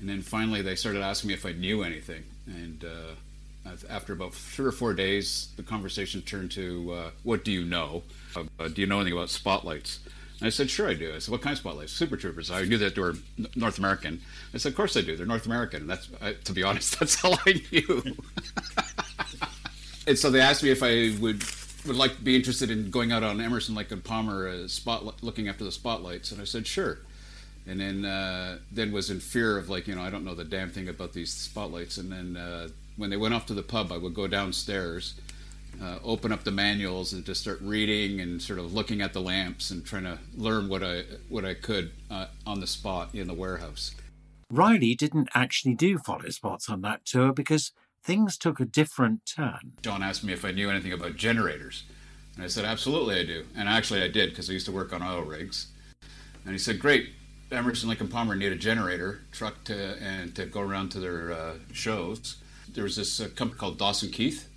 and 0.00 0.08
then 0.08 0.22
finally 0.22 0.62
they 0.62 0.74
started 0.74 1.02
asking 1.02 1.28
me 1.28 1.34
if 1.34 1.44
I 1.44 1.52
knew 1.52 1.82
anything. 1.82 2.24
And 2.46 2.84
uh, 2.84 3.14
after 3.88 4.12
about 4.12 4.34
three 4.34 4.66
or 4.66 4.72
four 4.72 4.94
days, 4.94 5.48
the 5.56 5.62
conversation 5.62 6.22
turned 6.22 6.50
to, 6.52 6.92
uh, 6.92 7.10
"What 7.22 7.44
do 7.44 7.52
you 7.52 7.64
know? 7.64 8.02
Uh, 8.36 8.68
do 8.68 8.80
you 8.80 8.86
know 8.86 9.00
anything 9.00 9.16
about 9.16 9.30
spotlights?" 9.30 10.00
And 10.38 10.46
I 10.46 10.50
said, 10.50 10.70
"Sure, 10.70 10.88
I 10.88 10.94
do." 10.94 11.14
I 11.14 11.18
said, 11.18 11.32
"What 11.32 11.42
kind 11.42 11.52
of 11.52 11.58
spotlights?" 11.58 11.92
Super 11.92 12.16
Troupers. 12.16 12.50
I 12.50 12.64
knew 12.64 12.78
that 12.78 12.94
they 12.94 13.00
were 13.00 13.16
North 13.54 13.78
American. 13.78 14.20
I 14.52 14.58
said, 14.58 14.70
"Of 14.70 14.76
course 14.76 14.96
I 14.96 15.00
do. 15.00 15.16
They're 15.16 15.26
North 15.26 15.46
American." 15.46 15.82
And 15.82 15.90
that's, 15.90 16.08
I, 16.20 16.32
to 16.32 16.52
be 16.52 16.62
honest, 16.62 16.98
that's 17.00 17.24
all 17.24 17.38
I 17.46 17.62
knew. 17.70 18.16
and 20.06 20.18
so 20.18 20.30
they 20.30 20.40
asked 20.40 20.62
me 20.62 20.70
if 20.70 20.82
I 20.82 21.16
would 21.20 21.44
would 21.86 21.96
like 21.96 22.16
to 22.16 22.22
be 22.22 22.34
interested 22.34 22.70
in 22.70 22.90
going 22.90 23.12
out 23.12 23.22
on 23.22 23.40
Emerson, 23.40 23.74
Lake 23.74 23.92
and 23.92 24.02
Palmer, 24.02 24.48
uh, 24.48 24.68
spot 24.68 25.22
looking 25.22 25.48
after 25.48 25.64
the 25.64 25.72
spotlights, 25.72 26.32
and 26.32 26.40
I 26.40 26.44
said 26.44 26.66
sure. 26.66 26.98
And 27.66 27.80
then 27.80 28.04
uh, 28.04 28.58
then 28.70 28.92
was 28.92 29.10
in 29.10 29.20
fear 29.20 29.56
of 29.56 29.70
like 29.70 29.86
you 29.86 29.94
know 29.94 30.02
I 30.02 30.10
don't 30.10 30.24
know 30.24 30.34
the 30.34 30.44
damn 30.44 30.70
thing 30.70 30.88
about 30.88 31.12
these 31.12 31.32
spotlights. 31.32 31.96
And 31.96 32.12
then 32.12 32.36
uh, 32.36 32.68
when 32.96 33.10
they 33.10 33.16
went 33.16 33.34
off 33.34 33.46
to 33.46 33.54
the 33.54 33.62
pub, 33.62 33.92
I 33.92 33.98
would 33.98 34.14
go 34.14 34.26
downstairs, 34.26 35.14
uh, 35.82 35.98
open 36.04 36.32
up 36.32 36.44
the 36.44 36.50
manuals, 36.50 37.12
and 37.12 37.24
just 37.24 37.40
start 37.40 37.60
reading 37.60 38.20
and 38.20 38.40
sort 38.40 38.58
of 38.58 38.72
looking 38.72 39.00
at 39.00 39.12
the 39.12 39.20
lamps 39.20 39.70
and 39.70 39.84
trying 39.84 40.04
to 40.04 40.18
learn 40.36 40.68
what 40.68 40.82
I 40.82 41.02
what 41.28 41.44
I 41.44 41.54
could 41.54 41.92
uh, 42.10 42.26
on 42.46 42.60
the 42.60 42.66
spot 42.66 43.14
in 43.14 43.26
the 43.26 43.34
warehouse. 43.34 43.94
Riley 44.50 44.94
didn't 44.94 45.28
actually 45.34 45.74
do 45.74 45.98
follow 45.98 46.28
spots 46.30 46.68
on 46.68 46.82
that 46.82 47.04
tour 47.04 47.32
because 47.32 47.72
things 48.04 48.36
took 48.36 48.60
a 48.60 48.64
different 48.64 49.26
turn. 49.26 49.72
John 49.82 50.02
asked 50.02 50.22
me 50.22 50.32
if 50.32 50.44
I 50.44 50.52
knew 50.52 50.70
anything 50.70 50.92
about 50.92 51.16
generators. 51.16 51.84
And 52.36 52.44
I 52.44 52.48
said, 52.48 52.64
absolutely 52.64 53.20
I 53.20 53.24
do. 53.24 53.44
And 53.56 53.68
actually 53.68 54.02
I 54.02 54.08
did 54.08 54.30
because 54.30 54.50
I 54.50 54.52
used 54.52 54.66
to 54.66 54.72
work 54.72 54.92
on 54.92 55.02
oil 55.02 55.22
rigs. 55.22 55.68
And 56.44 56.52
he 56.52 56.58
said, 56.58 56.78
great, 56.78 57.10
Emerson 57.50 57.88
Lake 57.88 58.00
and 58.00 58.10
Palmer 58.10 58.34
need 58.34 58.52
a 58.52 58.56
generator 58.56 59.22
truck 59.32 59.64
to 59.64 59.96
and 60.02 60.34
to 60.34 60.46
go 60.46 60.60
around 60.60 60.90
to 60.90 61.00
their 61.00 61.32
uh, 61.32 61.54
shows. 61.72 62.36
There 62.74 62.84
was 62.84 62.96
this 62.96 63.20
uh, 63.20 63.28
company 63.34 63.58
called 63.58 63.78
Dawson 63.78 64.10
Keith 64.10 64.48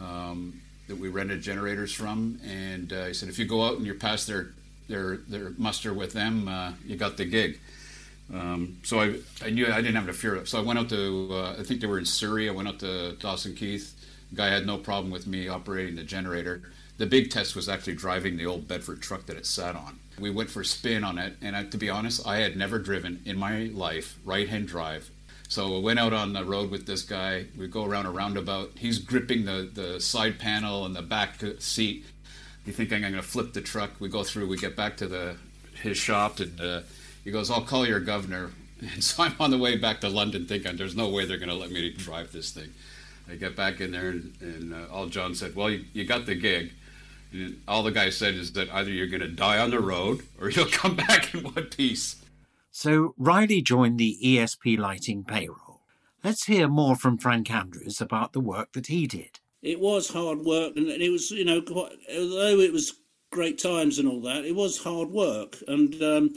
um, 0.00 0.60
that 0.88 0.98
we 0.98 1.08
rented 1.08 1.42
generators 1.42 1.92
from, 1.92 2.40
and 2.44 2.92
uh, 2.92 3.06
he 3.06 3.14
said 3.14 3.28
if 3.28 3.38
you 3.38 3.44
go 3.44 3.62
out 3.62 3.76
and 3.76 3.86
you 3.86 3.94
pass 3.94 4.26
their 4.26 4.48
their 4.88 5.18
their 5.28 5.50
muster 5.58 5.94
with 5.94 6.12
them, 6.12 6.48
uh, 6.48 6.72
you 6.84 6.96
got 6.96 7.16
the 7.16 7.24
gig. 7.24 7.60
Um, 8.32 8.78
so 8.82 9.00
I, 9.00 9.16
I 9.44 9.50
knew 9.50 9.66
I 9.66 9.80
didn't 9.80 9.96
have 9.96 10.06
to 10.06 10.12
fear 10.12 10.36
it. 10.36 10.48
So 10.48 10.58
I 10.58 10.62
went 10.62 10.78
out 10.78 10.88
to, 10.90 11.28
uh, 11.32 11.56
I 11.58 11.62
think 11.64 11.80
they 11.80 11.86
were 11.86 11.98
in 11.98 12.04
Surrey. 12.04 12.48
I 12.48 12.52
went 12.52 12.68
out 12.68 12.78
to 12.80 13.12
Dawson 13.16 13.54
Keith. 13.54 13.94
Guy 14.34 14.48
had 14.48 14.66
no 14.66 14.78
problem 14.78 15.10
with 15.10 15.26
me 15.26 15.48
operating 15.48 15.96
the 15.96 16.04
generator. 16.04 16.62
The 16.98 17.06
big 17.06 17.30
test 17.30 17.56
was 17.56 17.68
actually 17.68 17.94
driving 17.94 18.36
the 18.36 18.46
old 18.46 18.68
Bedford 18.68 19.00
truck 19.02 19.26
that 19.26 19.36
it 19.36 19.46
sat 19.46 19.74
on. 19.74 19.98
We 20.18 20.30
went 20.30 20.50
for 20.50 20.60
a 20.60 20.64
spin 20.64 21.02
on 21.02 21.18
it, 21.18 21.34
and 21.40 21.56
I, 21.56 21.64
to 21.64 21.78
be 21.78 21.90
honest, 21.90 22.26
I 22.26 22.36
had 22.36 22.56
never 22.56 22.78
driven 22.78 23.22
in 23.24 23.36
my 23.38 23.70
life 23.72 24.18
right 24.24 24.48
hand 24.48 24.68
drive. 24.68 25.10
So 25.50 25.76
I 25.76 25.80
went 25.80 25.98
out 25.98 26.12
on 26.12 26.32
the 26.32 26.44
road 26.44 26.70
with 26.70 26.86
this 26.86 27.02
guy. 27.02 27.46
We 27.58 27.66
go 27.66 27.84
around 27.84 28.06
a 28.06 28.10
roundabout. 28.12 28.70
He's 28.76 29.00
gripping 29.00 29.46
the, 29.46 29.68
the 29.74 30.00
side 30.00 30.38
panel 30.38 30.86
and 30.86 30.94
the 30.94 31.02
back 31.02 31.42
seat. 31.58 32.04
You 32.64 32.72
think 32.72 32.92
I'm 32.92 33.00
going 33.00 33.14
to 33.14 33.22
flip 33.22 33.52
the 33.52 33.60
truck? 33.60 33.90
We 33.98 34.08
go 34.08 34.22
through. 34.22 34.46
We 34.46 34.58
get 34.58 34.76
back 34.76 34.96
to 34.98 35.08
the 35.08 35.38
his 35.82 35.96
shop, 35.96 36.38
and 36.38 36.60
uh, 36.60 36.80
he 37.24 37.32
goes, 37.32 37.50
I'll 37.50 37.62
call 37.62 37.86
your 37.86 38.00
governor. 38.00 38.52
And 38.80 39.04
so 39.04 39.24
I'm 39.24 39.34
on 39.38 39.50
the 39.50 39.58
way 39.58 39.76
back 39.76 40.00
to 40.00 40.08
London 40.08 40.46
thinking, 40.46 40.78
there's 40.78 40.96
no 40.96 41.10
way 41.10 41.26
they're 41.26 41.36
going 41.36 41.50
to 41.50 41.54
let 41.54 41.70
me 41.70 41.90
drive 41.90 42.32
this 42.32 42.50
thing. 42.50 42.72
I 43.30 43.34
get 43.34 43.54
back 43.54 43.78
in 43.78 43.90
there, 43.90 44.08
and, 44.08 44.32
and 44.40 44.72
uh, 44.72 44.86
all 44.90 45.04
John 45.06 45.34
said, 45.34 45.54
Well, 45.54 45.68
you, 45.68 45.84
you 45.92 46.06
got 46.06 46.24
the 46.24 46.34
gig. 46.34 46.72
And 47.32 47.60
all 47.68 47.82
the 47.82 47.90
guy 47.90 48.08
said 48.08 48.36
is 48.36 48.52
that 48.52 48.72
either 48.72 48.90
you're 48.90 49.08
going 49.08 49.20
to 49.20 49.28
die 49.28 49.58
on 49.58 49.70
the 49.70 49.80
road 49.80 50.22
or 50.40 50.48
you'll 50.50 50.64
come 50.66 50.96
back 50.96 51.34
in 51.34 51.42
one 51.42 51.64
piece. 51.64 52.19
So 52.70 53.14
Riley 53.18 53.62
joined 53.62 53.98
the 53.98 54.18
ESP 54.22 54.78
lighting 54.78 55.24
payroll. 55.24 55.82
Let's 56.22 56.44
hear 56.44 56.68
more 56.68 56.96
from 56.96 57.18
Frank 57.18 57.50
Andrews 57.50 58.00
about 58.00 58.32
the 58.32 58.40
work 58.40 58.72
that 58.72 58.88
he 58.88 59.06
did. 59.06 59.40
It 59.62 59.80
was 59.80 60.10
hard 60.10 60.40
work, 60.40 60.76
and 60.76 60.88
it 60.88 61.10
was, 61.10 61.30
you 61.30 61.44
know, 61.44 61.60
quite, 61.60 61.92
although 62.14 62.60
it 62.60 62.72
was 62.72 62.94
great 63.30 63.58
times 63.58 63.98
and 63.98 64.08
all 64.08 64.20
that, 64.22 64.44
it 64.44 64.54
was 64.54 64.82
hard 64.82 65.10
work. 65.10 65.56
And 65.68 66.00
um, 66.02 66.30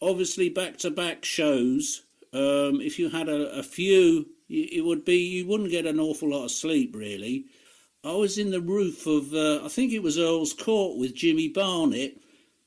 obviously 0.00 0.48
back 0.48 0.78
to 0.78 0.90
back 0.90 1.24
shows. 1.24 2.02
Um, 2.32 2.80
if 2.80 2.98
you 2.98 3.08
had 3.08 3.28
a, 3.28 3.50
a 3.58 3.62
few, 3.62 4.26
it 4.48 4.84
would 4.84 5.04
be 5.04 5.16
you 5.16 5.46
wouldn't 5.46 5.70
get 5.70 5.86
an 5.86 6.00
awful 6.00 6.30
lot 6.30 6.44
of 6.44 6.50
sleep 6.50 6.94
really. 6.94 7.46
I 8.04 8.12
was 8.12 8.38
in 8.38 8.50
the 8.50 8.60
roof 8.60 9.06
of 9.06 9.34
uh, 9.34 9.64
I 9.64 9.68
think 9.68 9.92
it 9.92 10.02
was 10.02 10.18
Earl's 10.18 10.52
Court 10.52 10.98
with 10.98 11.14
Jimmy 11.14 11.48
Barnett. 11.48 12.16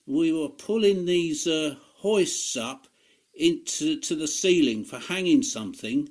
We 0.05 0.34
were 0.34 0.50
pulling 0.50 1.05
these 1.05 1.48
uh, 1.48 1.75
hoists 1.98 2.58
up 2.58 2.88
into 3.41 4.00
to 4.00 4.15
the 4.15 4.27
ceiling 4.27 4.86
for 4.86 5.00
hanging 5.00 5.43
something. 5.43 6.10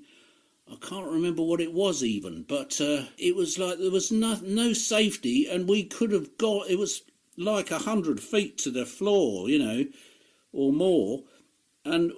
I 0.70 0.76
can't 0.76 1.10
remember 1.10 1.42
what 1.42 1.60
it 1.60 1.72
was 1.72 2.04
even, 2.04 2.42
but 2.42 2.80
uh, 2.80 3.04
it 3.18 3.34
was 3.34 3.58
like 3.58 3.78
there 3.78 3.90
was 3.90 4.12
no, 4.12 4.38
no 4.42 4.72
safety, 4.72 5.46
and 5.46 5.68
we 5.68 5.84
could 5.84 6.12
have 6.12 6.36
got. 6.38 6.70
It 6.70 6.78
was 6.78 7.02
like 7.36 7.70
a 7.70 7.78
hundred 7.78 8.20
feet 8.20 8.58
to 8.58 8.70
the 8.70 8.86
floor, 8.86 9.48
you 9.48 9.58
know 9.58 9.84
or 10.52 10.72
more. 10.72 11.22
And 11.84 12.12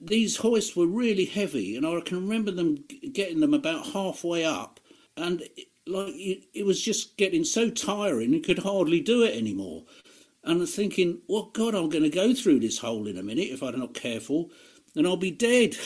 these 0.00 0.36
hoists 0.36 0.76
were 0.76 0.86
really 0.86 1.24
heavy, 1.24 1.76
and 1.76 1.86
I 1.86 2.00
can 2.00 2.18
remember 2.18 2.50
them 2.50 2.84
getting 3.12 3.40
them 3.40 3.54
about 3.54 3.88
halfway 3.88 4.44
up, 4.44 4.80
and 5.16 5.42
it, 5.56 5.68
like 5.86 6.14
it, 6.14 6.44
it 6.54 6.66
was 6.66 6.80
just 6.80 7.16
getting 7.16 7.44
so 7.44 7.70
tiring, 7.70 8.32
you 8.32 8.40
could 8.40 8.60
hardly 8.60 9.00
do 9.00 9.22
it 9.22 9.36
anymore. 9.36 9.84
And 10.44 10.60
I'm 10.60 10.66
thinking, 10.66 11.22
well, 11.28 11.50
God, 11.52 11.74
I'm 11.74 11.88
going 11.88 12.02
to 12.02 12.10
go 12.10 12.34
through 12.34 12.60
this 12.60 12.78
hole 12.78 13.06
in 13.06 13.16
a 13.16 13.22
minute 13.22 13.48
if 13.50 13.62
I'm 13.62 13.78
not 13.78 13.94
careful, 13.94 14.50
and 14.96 15.06
I'll 15.06 15.16
be 15.16 15.30
dead. 15.30 15.76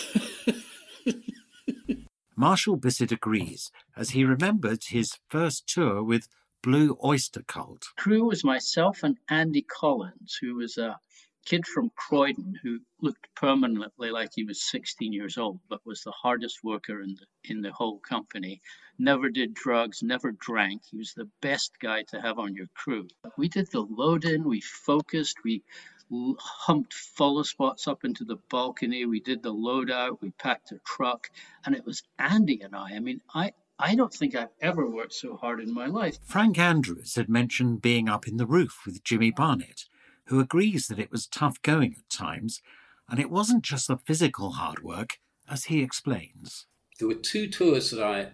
Marshall 2.37 2.77
Bissett 2.77 3.13
agrees, 3.13 3.71
as 3.97 4.11
he 4.11 4.25
remembered 4.25 4.85
his 4.89 5.13
first 5.29 5.67
tour 5.67 6.03
with 6.03 6.29
Blue 6.63 6.99
Oyster 7.05 7.43
Cult. 7.47 7.85
Crew 7.97 8.25
was 8.25 8.45
myself 8.45 9.03
and 9.03 9.17
Andy 9.29 9.63
Collins, 9.63 10.39
who 10.41 10.57
was 10.57 10.77
a 10.79 10.99
kid 11.47 11.65
from 11.65 11.91
Croydon 11.95 12.59
who 12.63 12.81
looked 13.01 13.33
permanently 13.37 14.11
like 14.11 14.31
he 14.35 14.43
was 14.43 14.69
16 14.69 15.13
years 15.13 15.39
old, 15.39 15.61
but 15.69 15.87
was 15.87 16.03
the 16.03 16.11
hardest 16.11 16.65
worker 16.65 17.01
in 17.01 17.15
the, 17.15 17.51
in 17.51 17.63
the 17.63 17.73
whole 17.73 18.01
company. 18.01 18.61
Never 18.99 19.31
did 19.31 19.55
drugs, 19.55 20.03
never 20.03 20.33
drank. 20.33 20.83
He 20.91 20.97
was 20.99 21.15
the 21.15 21.31
best 21.41 21.79
guy 21.81 22.03
to 22.09 22.21
have 22.21 22.41
on 22.41 22.55
your 22.55 22.67
crew. 22.75 23.07
We 23.39 23.49
did 23.49 23.71
the 23.71 23.81
load 23.81 24.25
in, 24.25 24.43
we 24.43 24.61
focused, 24.61 25.37
we 25.45 25.63
humped 26.11 26.95
follow 26.95 27.45
spots 27.45 27.87
up 27.87 28.05
into 28.05 28.25
the 28.25 28.39
balcony, 28.51 29.07
we 29.07 29.21
did 29.21 29.43
the 29.43 29.53
load 29.53 29.91
out, 29.91 30.21
we 30.21 30.31
packed 30.33 30.73
a 30.73 30.79
truck, 30.85 31.31
and 31.65 31.75
it 31.75 31.87
was 31.87 32.03
Andy 32.19 32.61
and 32.61 32.75
I. 32.75 32.93
I 32.95 33.01
mean, 33.01 33.21
I, 33.35 33.53
I 33.79 33.95
don't 33.95 34.13
think 34.13 34.35
I've 34.35 34.55
ever 34.61 34.89
worked 34.89 35.15
so 35.15 35.37
hard 35.37 35.61
in 35.61 35.73
my 35.73 35.87
life. 35.87 36.19
Frank 36.25 36.59
Andrews 36.59 37.15
had 37.15 37.29
mentioned 37.29 37.83
being 37.83 38.09
up 38.09 38.27
in 38.27 38.37
the 38.37 38.47
roof 38.47 38.83
with 38.85 39.05
Jimmy 39.05 39.31
Barnett 39.31 39.85
who 40.27 40.41
agrees 40.41 40.89
that 40.89 40.99
it 40.99 41.11
was 41.11 41.27
tough 41.27 41.61
going 41.63 41.95
at 41.99 42.09
times, 42.11 42.61
and 43.09 43.21
it 43.21 43.31
wasn't 43.31 43.63
just 43.63 43.89
the 43.89 43.99
physical 43.99 44.53
hard 44.53 44.83
work, 44.83 45.19
as 45.49 45.65
he 45.65 45.83
explains. 45.83 46.67
There 46.99 47.09
were 47.09 47.15
two 47.15 47.49
tours 47.49 47.91
that 47.91 48.03
I 48.03 48.31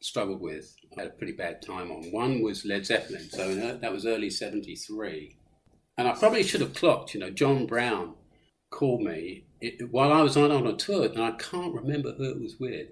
struggled 0.00 0.40
with. 0.40 0.74
I 0.96 1.02
had 1.02 1.10
a 1.10 1.14
pretty 1.14 1.32
bad 1.32 1.62
time 1.62 1.90
on. 1.90 2.12
One 2.12 2.42
was 2.42 2.64
Led 2.64 2.86
Zeppelin, 2.86 3.28
so 3.30 3.54
that 3.54 3.92
was 3.92 4.06
early 4.06 4.30
73. 4.30 5.36
And 5.96 6.06
I 6.06 6.12
probably 6.12 6.44
should 6.44 6.60
have 6.60 6.74
clocked, 6.74 7.14
you 7.14 7.20
know, 7.20 7.30
John 7.30 7.66
Brown 7.66 8.14
called 8.70 9.02
me 9.02 9.44
it, 9.60 9.90
while 9.90 10.12
I 10.12 10.22
was 10.22 10.36
on, 10.36 10.52
on 10.52 10.66
a 10.66 10.76
tour, 10.76 11.06
and 11.06 11.20
I 11.20 11.32
can't 11.32 11.74
remember 11.74 12.12
who 12.12 12.30
it 12.30 12.40
was 12.40 12.60
with. 12.60 12.88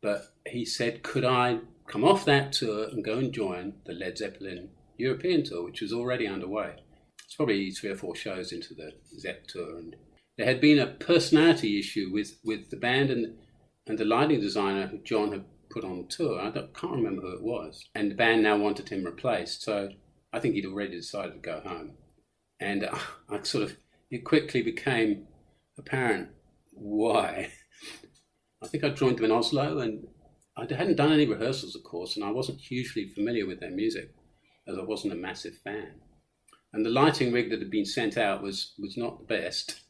But 0.00 0.26
he 0.46 0.64
said, 0.64 1.02
could 1.02 1.24
I 1.24 1.60
come 1.88 2.04
off 2.04 2.24
that 2.26 2.52
tour 2.52 2.88
and 2.88 3.02
go 3.02 3.18
and 3.18 3.32
join 3.32 3.74
the 3.84 3.94
Led 3.94 4.18
Zeppelin 4.18 4.68
European 4.96 5.42
tour, 5.42 5.64
which 5.64 5.80
was 5.80 5.92
already 5.92 6.28
underway 6.28 6.76
it's 7.34 7.36
probably 7.36 7.68
three 7.72 7.90
or 7.90 7.96
four 7.96 8.14
shows 8.14 8.52
into 8.52 8.74
the 8.74 8.92
Zep 9.18 9.48
tour, 9.48 9.76
and 9.78 9.96
there 10.38 10.46
had 10.46 10.60
been 10.60 10.78
a 10.78 10.86
personality 10.86 11.80
issue 11.80 12.08
with, 12.12 12.38
with 12.44 12.70
the 12.70 12.76
band 12.76 13.10
and 13.10 13.34
and 13.88 13.98
the 13.98 14.04
lighting 14.04 14.40
designer 14.40 14.86
who 14.86 14.98
John 14.98 15.32
had 15.32 15.44
put 15.68 15.82
on 15.82 16.06
tour. 16.08 16.40
I 16.40 16.52
can't 16.52 16.92
remember 16.92 17.22
who 17.22 17.32
it 17.32 17.42
was, 17.42 17.88
and 17.96 18.08
the 18.08 18.14
band 18.14 18.44
now 18.44 18.56
wanted 18.56 18.88
him 18.88 19.02
replaced. 19.02 19.62
So 19.62 19.88
I 20.32 20.38
think 20.38 20.54
he'd 20.54 20.64
already 20.64 20.92
decided 20.92 21.32
to 21.32 21.38
go 21.40 21.60
home, 21.66 21.94
and 22.60 22.84
uh, 22.84 22.96
I 23.28 23.42
sort 23.42 23.64
of 23.64 23.78
it 24.12 24.24
quickly 24.24 24.62
became 24.62 25.26
apparent 25.76 26.28
why. 26.70 27.50
I 28.62 28.68
think 28.68 28.84
I 28.84 28.90
joined 28.90 29.16
them 29.16 29.24
in 29.24 29.32
Oslo, 29.32 29.80
and 29.80 30.06
I 30.56 30.72
hadn't 30.72 30.98
done 30.98 31.12
any 31.12 31.26
rehearsals, 31.26 31.74
of 31.74 31.82
course, 31.82 32.14
and 32.14 32.24
I 32.24 32.30
wasn't 32.30 32.60
hugely 32.60 33.08
familiar 33.08 33.44
with 33.44 33.58
their 33.58 33.72
music, 33.72 34.14
as 34.68 34.78
I 34.78 34.82
wasn't 34.82 35.14
a 35.14 35.16
massive 35.16 35.56
fan. 35.64 35.94
And 36.74 36.84
the 36.84 36.90
lighting 36.90 37.32
rig 37.32 37.50
that 37.50 37.60
had 37.60 37.70
been 37.70 37.86
sent 37.86 38.18
out 38.18 38.42
was 38.42 38.74
was 38.78 38.96
not 38.96 39.18
the 39.18 39.24
best, 39.24 39.80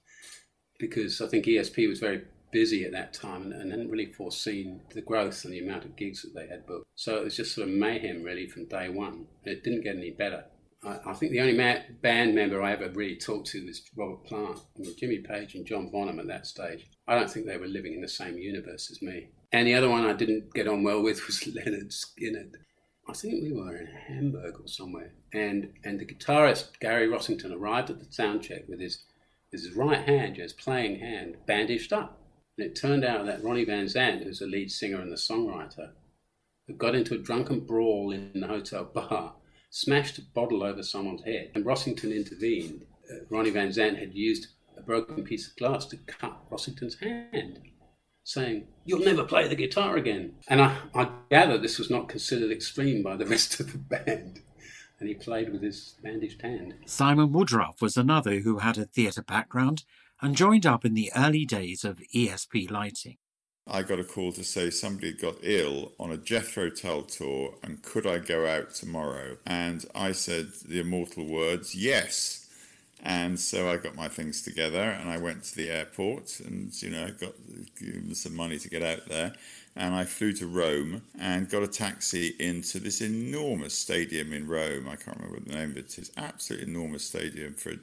because 0.78 1.20
I 1.20 1.26
think 1.26 1.46
ESP 1.46 1.88
was 1.88 1.98
very 1.98 2.22
busy 2.52 2.84
at 2.84 2.92
that 2.92 3.12
time 3.12 3.42
and, 3.42 3.52
and 3.52 3.70
hadn't 3.72 3.90
really 3.90 4.12
foreseen 4.12 4.80
the 4.94 5.02
growth 5.02 5.44
and 5.44 5.52
the 5.52 5.58
amount 5.58 5.84
of 5.84 5.96
gigs 5.96 6.22
that 6.22 6.34
they 6.34 6.46
had 6.46 6.66
booked. 6.66 6.86
So 6.94 7.16
it 7.16 7.24
was 7.24 7.36
just 7.36 7.54
sort 7.54 7.66
of 7.68 7.74
mayhem 7.74 8.22
really 8.22 8.46
from 8.46 8.68
day 8.68 8.88
one. 8.88 9.26
And 9.44 9.56
it 9.56 9.64
didn't 9.64 9.82
get 9.82 9.96
any 9.96 10.12
better. 10.12 10.44
I, 10.84 10.98
I 11.06 11.12
think 11.14 11.32
the 11.32 11.40
only 11.40 11.56
ma- 11.56 11.82
band 12.00 12.34
member 12.34 12.62
I 12.62 12.72
ever 12.72 12.90
really 12.90 13.16
talked 13.16 13.48
to 13.48 13.66
was 13.66 13.82
Robert 13.96 14.24
Plant. 14.24 14.60
Mean, 14.78 14.94
Jimmy 14.96 15.18
Page 15.18 15.56
and 15.56 15.66
John 15.66 15.90
Bonham 15.90 16.20
at 16.20 16.28
that 16.28 16.46
stage. 16.46 16.86
I 17.08 17.16
don't 17.16 17.30
think 17.30 17.46
they 17.46 17.56
were 17.56 17.66
living 17.66 17.94
in 17.94 18.00
the 18.00 18.08
same 18.08 18.38
universe 18.38 18.88
as 18.90 19.02
me. 19.02 19.30
And 19.52 19.66
the 19.66 19.74
other 19.74 19.90
one 19.90 20.04
I 20.04 20.12
didn't 20.12 20.54
get 20.54 20.68
on 20.68 20.84
well 20.84 21.02
with 21.02 21.26
was 21.26 21.38
Lynyrd 21.40 21.92
Skynyrd. 21.92 22.54
I 23.06 23.12
think 23.12 23.42
we 23.42 23.52
were 23.52 23.76
in 23.76 23.86
Hamburg 23.86 24.60
or 24.60 24.68
somewhere, 24.68 25.12
and 25.32 25.72
and 25.84 25.98
the 25.98 26.06
guitarist 26.06 26.78
Gary 26.80 27.06
Rossington 27.06 27.52
arrived 27.52 27.90
at 27.90 27.98
the 28.00 28.10
sound 28.10 28.42
check 28.42 28.66
with 28.68 28.80
his 28.80 29.04
his 29.52 29.72
right 29.72 30.00
hand, 30.00 30.36
his 30.36 30.52
playing 30.52 30.98
hand, 30.98 31.36
bandaged 31.46 31.92
up. 31.92 32.18
And 32.56 32.66
it 32.66 32.74
turned 32.74 33.04
out 33.04 33.26
that 33.26 33.42
Ronnie 33.42 33.64
Van 33.64 33.86
Zant, 33.86 34.24
who's 34.24 34.38
the 34.38 34.46
lead 34.46 34.70
singer 34.70 35.00
and 35.00 35.12
the 35.12 35.16
songwriter, 35.16 35.90
had 36.66 36.78
got 36.78 36.94
into 36.94 37.14
a 37.14 37.18
drunken 37.18 37.60
brawl 37.60 38.10
in 38.12 38.40
the 38.40 38.46
hotel 38.46 38.84
bar, 38.84 39.34
smashed 39.70 40.18
a 40.18 40.22
bottle 40.22 40.62
over 40.62 40.82
someone's 40.82 41.24
head, 41.24 41.50
and 41.54 41.64
Rossington 41.64 42.14
intervened. 42.14 42.86
Uh, 43.10 43.16
Ronnie 43.28 43.50
Van 43.50 43.68
Zant 43.68 43.98
had 43.98 44.14
used 44.14 44.48
a 44.76 44.82
broken 44.82 45.22
piece 45.24 45.48
of 45.48 45.56
glass 45.56 45.84
to 45.86 45.96
cut 45.98 46.38
Rossington's 46.50 46.98
hand, 46.98 47.60
saying, 48.24 48.66
You'll 48.84 49.04
never 49.04 49.24
play 49.24 49.46
the 49.46 49.54
guitar 49.54 49.96
again. 49.96 50.34
And 50.48 50.60
I, 50.60 50.76
I 50.94 51.08
gather 51.30 51.56
this 51.56 51.78
was 51.78 51.90
not 51.90 52.08
considered 52.08 52.50
extreme 52.50 53.02
by 53.02 53.16
the 53.16 53.26
rest 53.34 53.60
of 53.60 53.72
the 53.72 53.78
band. 53.78 54.40
And 54.98 55.08
he 55.08 55.14
played 55.14 55.52
with 55.52 55.62
his 55.62 55.96
bandaged 56.02 56.42
hand. 56.42 56.74
Simon 56.86 57.30
Woodroffe 57.30 57.80
was 57.80 57.96
another 57.96 58.40
who 58.40 58.58
had 58.58 58.78
a 58.78 58.84
theatre 58.84 59.22
background 59.22 59.84
and 60.20 60.36
joined 60.36 60.66
up 60.66 60.84
in 60.84 60.94
the 60.94 61.12
early 61.16 61.44
days 61.44 61.84
of 61.84 62.00
ESP 62.14 62.70
lighting. 62.70 63.18
I 63.66 63.82
got 63.82 63.98
a 63.98 64.04
call 64.04 64.30
to 64.32 64.44
say 64.44 64.68
somebody 64.68 65.12
got 65.12 65.36
ill 65.42 65.92
on 65.98 66.10
a 66.10 66.18
Jethro 66.18 66.68
Tull 66.68 67.02
tour 67.02 67.54
and 67.62 67.82
could 67.82 68.06
I 68.06 68.18
go 68.18 68.46
out 68.46 68.74
tomorrow? 68.74 69.38
And 69.46 69.84
I 69.94 70.12
said 70.12 70.48
the 70.66 70.80
immortal 70.80 71.26
words, 71.26 71.74
yes. 71.74 72.43
And 73.02 73.38
so 73.38 73.70
I 73.70 73.76
got 73.76 73.94
my 73.94 74.08
things 74.08 74.42
together 74.42 74.80
and 74.80 75.10
I 75.10 75.18
went 75.18 75.44
to 75.44 75.56
the 75.56 75.70
airport 75.70 76.40
and, 76.40 76.72
you 76.82 76.90
know, 76.90 77.04
I 77.04 77.10
got 77.10 77.34
given 77.78 78.14
some 78.14 78.34
money 78.34 78.58
to 78.58 78.68
get 78.68 78.82
out 78.82 79.06
there. 79.08 79.34
And 79.76 79.92
I 79.94 80.04
flew 80.04 80.32
to 80.34 80.46
Rome 80.46 81.02
and 81.18 81.50
got 81.50 81.64
a 81.64 81.66
taxi 81.66 82.34
into 82.38 82.78
this 82.78 83.00
enormous 83.00 83.74
stadium 83.74 84.32
in 84.32 84.46
Rome. 84.46 84.88
I 84.88 84.96
can't 84.96 85.16
remember 85.16 85.38
what 85.38 85.48
the 85.48 85.54
name 85.54 85.72
of 85.72 85.78
it 85.78 85.98
is. 85.98 86.12
Absolutely 86.16 86.68
enormous 86.68 87.04
stadium 87.04 87.54
for 87.54 87.72
a 87.72 87.78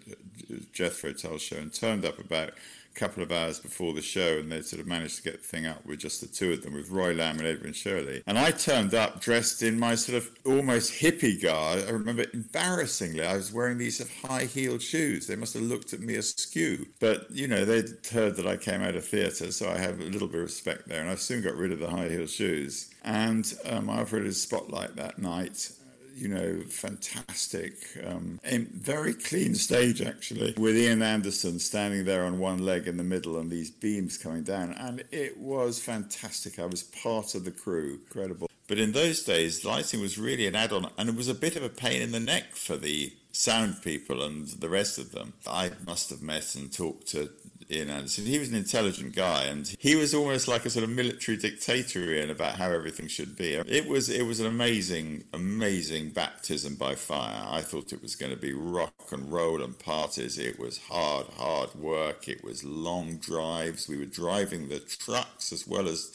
Jethro 0.71 1.11
Tull 1.11 1.37
show 1.37 1.57
and 1.57 1.73
turned 1.73 2.05
up 2.05 2.17
about 2.17 2.53
couple 2.93 3.23
of 3.23 3.31
hours 3.31 3.59
before 3.59 3.93
the 3.93 4.01
show, 4.01 4.37
and 4.39 4.51
they 4.51 4.61
sort 4.61 4.79
of 4.79 4.87
managed 4.87 5.17
to 5.17 5.23
get 5.23 5.41
the 5.41 5.47
thing 5.47 5.65
up 5.65 5.85
with 5.85 5.99
just 5.99 6.21
the 6.21 6.27
two 6.27 6.51
of 6.53 6.63
them, 6.63 6.73
with 6.73 6.89
Roy 6.89 7.13
Lamb 7.13 7.39
and 7.39 7.47
Edwin 7.47 7.73
Shirley. 7.73 8.23
And 8.27 8.37
I 8.37 8.51
turned 8.51 8.93
up 8.93 9.21
dressed 9.21 9.63
in 9.63 9.79
my 9.79 9.95
sort 9.95 10.17
of 10.17 10.29
almost 10.45 11.01
hippie 11.01 11.41
garb. 11.41 11.85
I 11.87 11.91
remember 11.91 12.25
embarrassingly, 12.33 13.25
I 13.25 13.35
was 13.35 13.53
wearing 13.53 13.77
these 13.77 13.97
sort 13.97 14.09
of 14.09 14.29
high 14.29 14.45
heeled 14.45 14.81
shoes. 14.81 15.27
They 15.27 15.35
must 15.35 15.53
have 15.53 15.63
looked 15.63 15.93
at 15.93 15.99
me 15.99 16.15
askew. 16.15 16.87
But, 16.99 17.29
you 17.31 17.47
know, 17.47 17.65
they'd 17.65 17.89
heard 18.11 18.35
that 18.37 18.47
I 18.47 18.57
came 18.57 18.81
out 18.81 18.95
of 18.95 19.05
theatre, 19.05 19.51
so 19.51 19.69
I 19.69 19.77
have 19.77 19.99
a 19.99 20.05
little 20.05 20.27
bit 20.27 20.37
of 20.37 20.43
respect 20.43 20.87
there. 20.87 21.01
And 21.01 21.09
I 21.09 21.15
soon 21.15 21.41
got 21.41 21.55
rid 21.55 21.71
of 21.71 21.79
the 21.79 21.89
high 21.89 22.09
heeled 22.09 22.29
shoes. 22.29 22.89
And 23.03 23.51
um, 23.65 23.89
I 23.89 24.01
operated 24.01 24.29
a 24.29 24.33
spotlight 24.33 24.95
that 24.95 25.19
night 25.19 25.71
you 26.15 26.27
know, 26.27 26.61
fantastic, 26.69 27.73
um, 28.05 28.39
very 28.43 29.13
clean 29.13 29.55
stage 29.55 30.01
actually, 30.01 30.53
with 30.57 30.77
Ian 30.77 31.01
Anderson 31.01 31.59
standing 31.59 32.05
there 32.05 32.25
on 32.25 32.39
one 32.39 32.65
leg 32.65 32.87
in 32.87 32.97
the 32.97 33.03
middle 33.03 33.37
and 33.37 33.49
these 33.49 33.71
beams 33.71 34.17
coming 34.17 34.43
down. 34.43 34.73
And 34.73 35.03
it 35.11 35.37
was 35.37 35.79
fantastic. 35.79 36.59
I 36.59 36.65
was 36.65 36.83
part 36.83 37.35
of 37.35 37.45
the 37.45 37.51
crew. 37.51 37.99
Incredible. 38.07 38.49
But 38.67 38.79
in 38.79 38.93
those 38.93 39.23
days, 39.23 39.65
lighting 39.65 39.99
was 39.99 40.17
really 40.17 40.47
an 40.47 40.55
add 40.55 40.71
on, 40.71 40.89
and 40.97 41.09
it 41.09 41.15
was 41.15 41.27
a 41.27 41.33
bit 41.33 41.57
of 41.57 41.63
a 41.63 41.69
pain 41.69 42.01
in 42.01 42.13
the 42.13 42.21
neck 42.21 42.55
for 42.55 42.77
the 42.77 43.11
sound 43.33 43.81
people 43.81 44.21
and 44.21 44.47
the 44.47 44.69
rest 44.69 44.97
of 44.97 45.11
them. 45.11 45.33
I 45.45 45.71
must 45.85 46.09
have 46.09 46.21
met 46.21 46.55
and 46.55 46.71
talked 46.71 47.07
to 47.07 47.31
Ian 47.71 47.89
Anderson. 47.89 48.25
He 48.25 48.39
was 48.39 48.49
an 48.49 48.55
intelligent 48.55 49.15
guy, 49.15 49.45
and 49.45 49.73
he 49.79 49.95
was 49.95 50.13
almost 50.13 50.47
like 50.47 50.65
a 50.65 50.69
sort 50.69 50.83
of 50.83 50.89
military 50.89 51.37
dictator 51.37 52.13
in 52.13 52.29
about 52.29 52.55
how 52.55 52.69
everything 52.71 53.07
should 53.07 53.35
be. 53.35 53.53
It 53.53 53.87
was 53.87 54.09
it 54.09 54.25
was 54.25 54.39
an 54.39 54.47
amazing, 54.47 55.23
amazing 55.33 56.09
baptism 56.09 56.75
by 56.75 56.95
fire. 56.95 57.45
I 57.47 57.61
thought 57.61 57.93
it 57.93 58.01
was 58.01 58.15
going 58.15 58.31
to 58.31 58.37
be 58.37 58.53
rock 58.53 58.93
and 59.11 59.31
roll 59.31 59.61
and 59.61 59.77
parties. 59.77 60.37
It 60.37 60.59
was 60.59 60.79
hard, 60.79 61.27
hard 61.37 61.73
work. 61.75 62.27
It 62.27 62.43
was 62.43 62.63
long 62.63 63.17
drives. 63.17 63.87
We 63.87 63.97
were 63.97 64.05
driving 64.05 64.69
the 64.69 64.79
trucks 64.79 65.51
as 65.51 65.67
well 65.67 65.87
as 65.87 66.11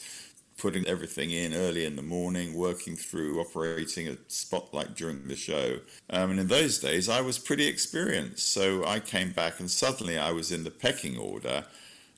putting 0.57 0.87
everything 0.87 1.31
in 1.31 1.53
early 1.53 1.85
in 1.85 1.95
the 1.95 2.01
morning, 2.01 2.53
working 2.53 2.95
through 2.95 3.39
operating 3.39 4.07
a 4.07 4.17
spotlight 4.27 4.95
during 4.95 5.27
the 5.27 5.35
show. 5.35 5.79
Um, 6.09 6.31
and 6.31 6.39
in 6.39 6.47
those 6.47 6.79
days, 6.79 7.07
I 7.07 7.21
was 7.21 7.37
pretty 7.37 7.67
experienced. 7.67 8.51
So 8.51 8.85
I 8.85 8.99
came 8.99 9.31
back 9.31 9.59
and 9.59 9.69
suddenly 9.69 10.17
I 10.17 10.31
was 10.31 10.51
in 10.51 10.63
the 10.63 10.71
pecking 10.71 11.17
order 11.17 11.65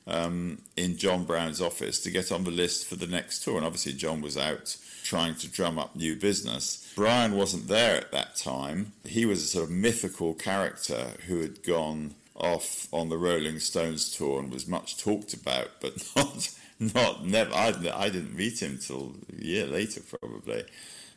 um, 0.06 0.58
in 0.76 0.96
John 0.96 1.24
Brown's 1.24 1.60
office 1.60 2.00
to 2.00 2.10
get 2.10 2.32
on 2.32 2.44
the 2.44 2.50
list 2.50 2.86
for 2.86 2.96
the 2.96 3.06
next 3.06 3.44
tour. 3.44 3.56
And 3.56 3.66
obviously, 3.66 3.92
John 3.92 4.20
was 4.20 4.36
out 4.36 4.76
trying 5.02 5.34
to 5.36 5.48
drum 5.48 5.78
up 5.78 5.96
new 5.96 6.16
business. 6.16 6.92
Brian 6.96 7.36
wasn't 7.36 7.68
there 7.68 7.96
at 7.96 8.12
that 8.12 8.36
time. 8.36 8.92
He 9.04 9.26
was 9.26 9.42
a 9.42 9.46
sort 9.46 9.64
of 9.64 9.70
mythical 9.70 10.34
character 10.34 11.12
who 11.26 11.40
had 11.40 11.62
gone 11.62 12.14
off 12.34 12.88
on 12.92 13.08
the 13.08 13.18
Rolling 13.18 13.58
Stones 13.58 14.16
tour 14.16 14.40
and 14.40 14.52
was 14.52 14.66
much 14.66 14.96
talked 14.96 15.34
about, 15.34 15.68
but 15.80 15.94
not 16.16 16.50
not 16.80 17.24
never. 17.24 17.54
I, 17.54 17.74
I 17.94 18.08
didn't 18.08 18.34
meet 18.34 18.62
him 18.62 18.78
till 18.78 19.14
a 19.38 19.44
year 19.44 19.66
later, 19.66 20.00
probably. 20.00 20.64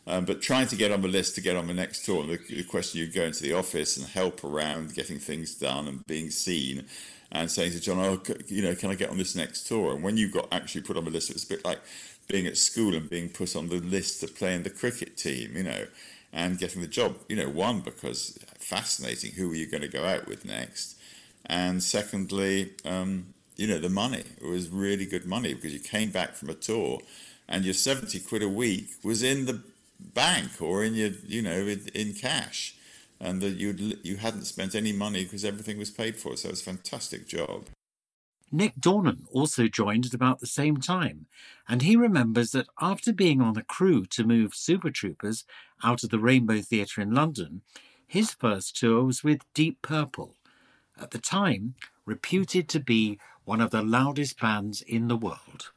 Um, 0.06 0.26
but 0.26 0.41
trying 0.41 0.67
to 0.67 0.76
get 0.76 0.91
on 0.91 1.02
the 1.02 1.08
list 1.08 1.36
to 1.36 1.41
get 1.41 1.56
on 1.56 1.67
the 1.67 1.73
next 1.73 2.06
tour, 2.06 2.26
the, 2.26 2.38
the 2.49 2.63
question 2.63 2.99
you 2.99 3.08
go 3.08 3.23
into 3.23 3.41
the 3.41 3.54
office 3.54 3.95
and 3.95 4.06
help 4.06 4.43
around 4.43 4.93
getting 4.93 5.17
things 5.17 5.56
done 5.56 5.88
and 5.88 6.06
being 6.06 6.30
seen, 6.30 6.86
and 7.32 7.49
saying 7.49 7.71
to 7.71 7.80
John, 7.80 7.99
"Oh, 7.99 8.21
you 8.47 8.62
know, 8.62 8.76
can 8.76 8.91
I 8.91 8.95
get 8.95 9.10
on 9.10 9.17
this 9.17 9.36
next 9.36 9.63
tour?" 9.63 9.93
And 9.93 10.04
when 10.04 10.17
you 10.17 10.30
got 10.30 10.49
actually 10.52 10.82
put 10.82 10.97
on 10.97 11.06
the 11.06 11.12
list, 11.12 11.30
it 11.30 11.36
was 11.36 11.45
a 11.45 11.47
bit 11.47 11.65
like 11.65 11.80
being 12.28 12.45
at 12.45 12.58
school 12.58 12.95
and 12.95 13.10
being 13.10 13.30
put 13.30 13.56
on 13.56 13.69
the 13.69 13.78
list 13.78 14.19
to 14.21 14.28
play 14.28 14.54
in 14.56 14.63
the 14.63 14.69
cricket 14.69 15.15
team, 15.17 15.56
you 15.56 15.63
know, 15.63 15.88
and 16.34 16.60
getting 16.60 16.82
the 16.82 16.88
job. 16.88 17.15
You 17.30 17.38
know, 17.38 17.49
one 17.49 17.80
because 17.80 18.38
fascinating, 18.60 19.32
who 19.32 19.52
are 19.52 19.56
you 19.56 19.67
going 19.67 19.82
to 19.82 19.88
go 19.88 20.04
out 20.04 20.28
with 20.28 20.43
next? 20.43 20.97
And 21.45 21.84
secondly, 21.84 22.73
um, 22.86 23.33
you 23.56 23.68
know, 23.68 23.80
the 23.80 23.89
money. 23.89 24.24
It 24.42 24.48
was 24.48 24.70
really 24.70 25.06
good 25.06 25.26
money 25.26 25.54
because 25.54 25.74
you 25.74 25.80
came 25.80 26.12
back 26.12 26.34
from 26.36 26.50
a 26.50 26.54
tour 26.54 27.00
and 27.48 27.66
your 27.66 27.74
70 27.74 28.20
quid 28.22 28.44
a 28.44 28.50
week 28.50 28.89
was 29.04 29.24
in 29.24 29.46
the 29.46 29.62
bank 30.00 30.62
or 30.62 30.84
in 30.84 30.96
your, 30.96 31.12
you 31.26 31.42
know, 31.42 31.68
in, 31.68 31.88
in 31.94 32.13
cash. 32.13 32.76
And 33.20 33.42
that 33.42 33.52
you 33.52 33.98
you 34.04 34.18
hadn't 34.18 34.46
spent 34.46 34.76
any 34.76 34.92
money 34.92 35.24
because 35.24 35.46
everything 35.46 35.78
was 35.78 35.89
paid 35.89 36.18
for. 36.18 36.36
So 36.36 36.50
it 36.50 36.54
was 36.54 36.62
a 36.62 36.66
fantastic 36.66 37.26
job. 37.26 37.68
Nick 38.52 38.76
Dornan 38.76 39.22
also 39.32 39.68
joined 39.68 40.06
at 40.06 40.13
about 40.13 40.39
the 40.39 40.46
same 40.46 40.78
time, 40.78 41.26
and 41.68 41.82
he 41.82 41.96
remembers 41.96 42.52
that 42.52 42.68
after 42.82 43.13
being 43.13 43.42
on 43.42 43.58
a 43.58 43.63
crew 43.63 44.06
to 44.08 44.26
move 44.26 44.54
Super 44.54 44.92
Troupers 44.92 45.46
out 45.84 46.04
of 46.04 46.10
the 46.10 46.20
Rainbow 46.20 46.62
Theatre 46.62 47.02
in 47.02 47.13
London, 47.13 47.62
his 48.06 48.32
first 48.32 48.76
tour 48.76 49.06
was 49.06 49.24
with 49.24 49.42
Deep 49.54 49.82
Purple, 49.82 50.36
at 51.00 51.12
the 51.12 51.18
time 51.18 51.76
reputed 52.06 52.68
to 52.70 52.80
be 52.80 53.20
one 53.45 53.62
of 53.62 53.71
the 53.71 53.82
loudest 53.82 54.39
bands 54.39 54.82
in 54.82 55.08
the 55.08 55.17
world. 55.17 55.71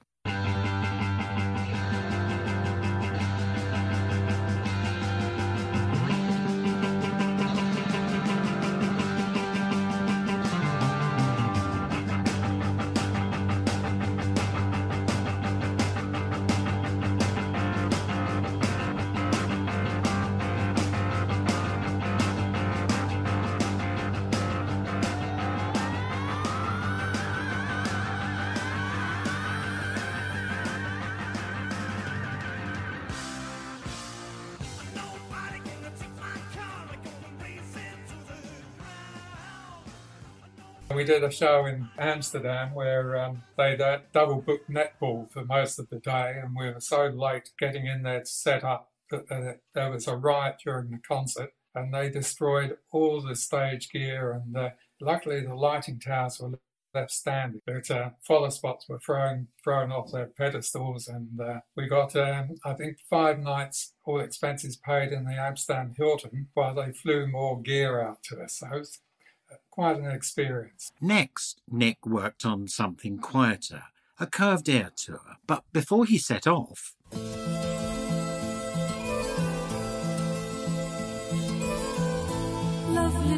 We 40.96 41.04
did 41.04 41.22
a 41.22 41.30
show 41.30 41.66
in 41.66 41.90
Amsterdam 41.98 42.72
where 42.72 43.22
um, 43.22 43.42
they 43.59 43.76
double 44.14 44.40
booked 44.40 44.70
netball 44.70 45.30
for 45.30 45.44
most 45.44 45.78
of 45.78 45.90
the 45.90 45.98
day, 45.98 46.40
and 46.42 46.56
we 46.56 46.70
were 46.70 46.80
so 46.80 47.09
late 47.09 47.50
getting 47.59 47.87
in 47.87 48.02
there 48.02 48.20
to 48.20 48.26
set 48.26 48.64
up 48.64 48.90
that 49.11 49.30
uh, 49.30 49.52
there 49.74 49.90
was 49.90 50.09
a 50.09 50.16
riot 50.16 50.56
during 50.64 50.88
the 50.88 50.98
concert, 51.06 51.52
and 51.74 51.92
they 51.92 52.09
destroyed 52.09 52.78
all 52.92 53.20
the 53.20 53.37
stage 53.37 53.90
gear. 53.90 54.32
And 54.32 54.56
uh, 54.56 54.70
luckily, 54.98 55.42
the 55.42 55.54
lighting 55.54 56.00
towers 56.00 56.40
were 56.40 56.59
left 56.94 57.12
standing. 57.12 57.61
But 57.66 57.90
uh, 57.90 58.11
follow 58.26 58.48
spots 58.48 58.88
were 58.88 58.98
thrown 58.98 59.48
thrown 59.62 59.92
off 59.92 60.12
their 60.12 60.30
pedestals, 60.38 61.09
and 61.09 61.38
uh, 61.38 61.61
we 61.76 61.88
got 61.88 62.16
um, 62.16 62.54
I 62.64 62.72
think 62.72 62.96
five 63.11 63.38
nights, 63.38 63.92
all 64.06 64.20
expenses 64.20 64.78
paid 64.78 65.12
in 65.12 65.26
the 65.26 65.35
Amsterdam 65.35 65.92
Hilton, 65.94 66.48
while 66.54 66.74
they 66.74 66.92
flew 66.92 67.26
more 67.26 67.61
gear 67.61 68.00
out 68.00 68.22
to 68.30 68.40
us. 68.40 68.56
So 68.61 68.82
quite 69.77 69.99
an 69.99 70.11
experience. 70.11 70.91
Next, 71.03 71.61
Nick 71.71 72.07
worked 72.07 72.47
on 72.47 72.67
something 72.67 73.19
quieter, 73.19 73.83
a 74.19 74.27
curved 74.27 74.71
air 74.71 74.91
tour. 74.97 75.37
But 75.47 75.65
before 75.73 76.07
he 76.07 76.17
set 76.17 76.47
off, 76.47 76.97
Lovely 82.89 83.36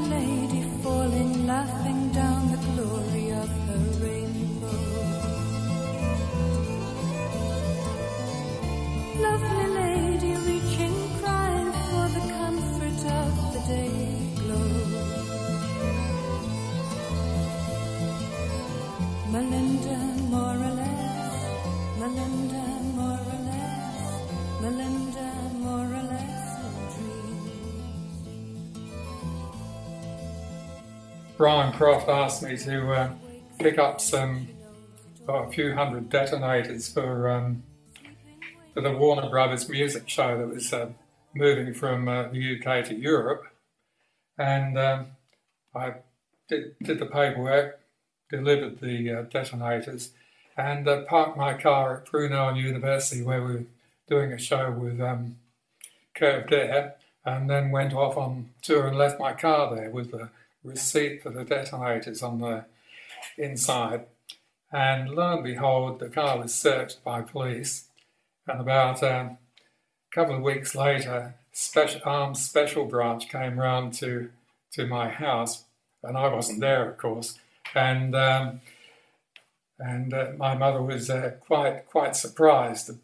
Brian 31.39 31.73
Croft 31.73 32.09
asked 32.09 32.43
me 32.43 32.57
to 32.57 32.93
uh, 32.93 33.11
pick 33.61 33.79
up 33.79 34.01
some, 34.01 34.49
a 35.29 35.49
few 35.49 35.73
hundred 35.73 36.11
detonators 36.11 36.89
for 36.89 37.31
um, 37.31 37.63
for 38.75 38.81
the 38.81 38.91
Warner 38.91 39.31
Brothers 39.31 39.69
music 39.69 40.09
show 40.09 40.37
that 40.37 40.49
was 40.49 40.73
uh, 40.73 40.89
moving 41.37 41.73
from 41.75 42.09
uh, 42.09 42.25
the 42.25 42.59
UK 42.59 42.85
to 42.87 42.95
Europe, 42.97 43.45
and 44.37 44.77
um, 44.77 45.07
I 45.77 45.95
did, 46.49 46.75
did 46.83 46.99
the 46.99 47.07
paperwork, 47.07 47.79
delivered 48.29 48.81
the 48.81 49.13
uh, 49.13 49.23
detonators, 49.23 50.11
and 50.57 50.89
uh, 50.89 51.03
parked 51.03 51.37
my 51.37 51.55
car 51.55 51.99
at 51.99 52.11
Brunel 52.11 52.57
University 52.57 53.23
where 53.23 53.45
we 53.45 53.53
were 53.53 53.65
doing 54.09 54.33
a 54.33 54.39
show 54.39 54.73
with 54.73 55.01
um, 55.01 55.37
Curved 56.17 56.53
Air, 56.53 56.97
and 57.25 57.49
then 57.49 57.71
went 57.71 57.95
off 57.95 58.17
on 58.17 58.51
tour 58.61 58.89
and 58.89 58.99
left 58.99 59.21
my 59.21 59.35
car 59.35 59.73
there 59.77 59.91
with 59.91 60.11
the 60.11 60.31
receipt 60.69 61.23
for 61.23 61.31
the 61.31 61.45
detonators 61.45 62.23
on 62.23 62.41
the 62.41 62.65
inside. 63.37 64.07
And 64.71 65.11
lo 65.11 65.35
and 65.35 65.45
behold, 65.45 65.99
the 65.99 66.09
car 66.09 66.39
was 66.39 66.55
searched 66.55 67.03
by 67.03 67.23
police. 67.23 67.87
And 68.47 68.61
about 68.61 69.03
um, 69.03 69.39
a 70.11 70.15
couple 70.15 70.37
of 70.37 70.43
weeks 70.43 70.75
later, 70.75 71.35
special 71.53 72.01
armed 72.05 72.37
special 72.37 72.85
branch 72.87 73.29
came 73.29 73.59
round 73.59 73.95
to 73.95 74.31
to 74.73 74.87
my 74.87 75.09
house, 75.09 75.65
and 76.03 76.17
I 76.17 76.29
wasn't 76.29 76.61
there, 76.61 76.91
of 76.91 76.99
course. 76.99 77.39
And 77.75 78.15
um, 78.15 78.61
and 79.79 80.13
uh, 80.15 80.33
my 80.37 80.55
mother 80.55 80.83
was 80.83 81.11
uh, 81.11 81.33
quite 81.41 81.87
quite 81.91 82.17
surprised, 82.17 82.87
to 82.87 82.95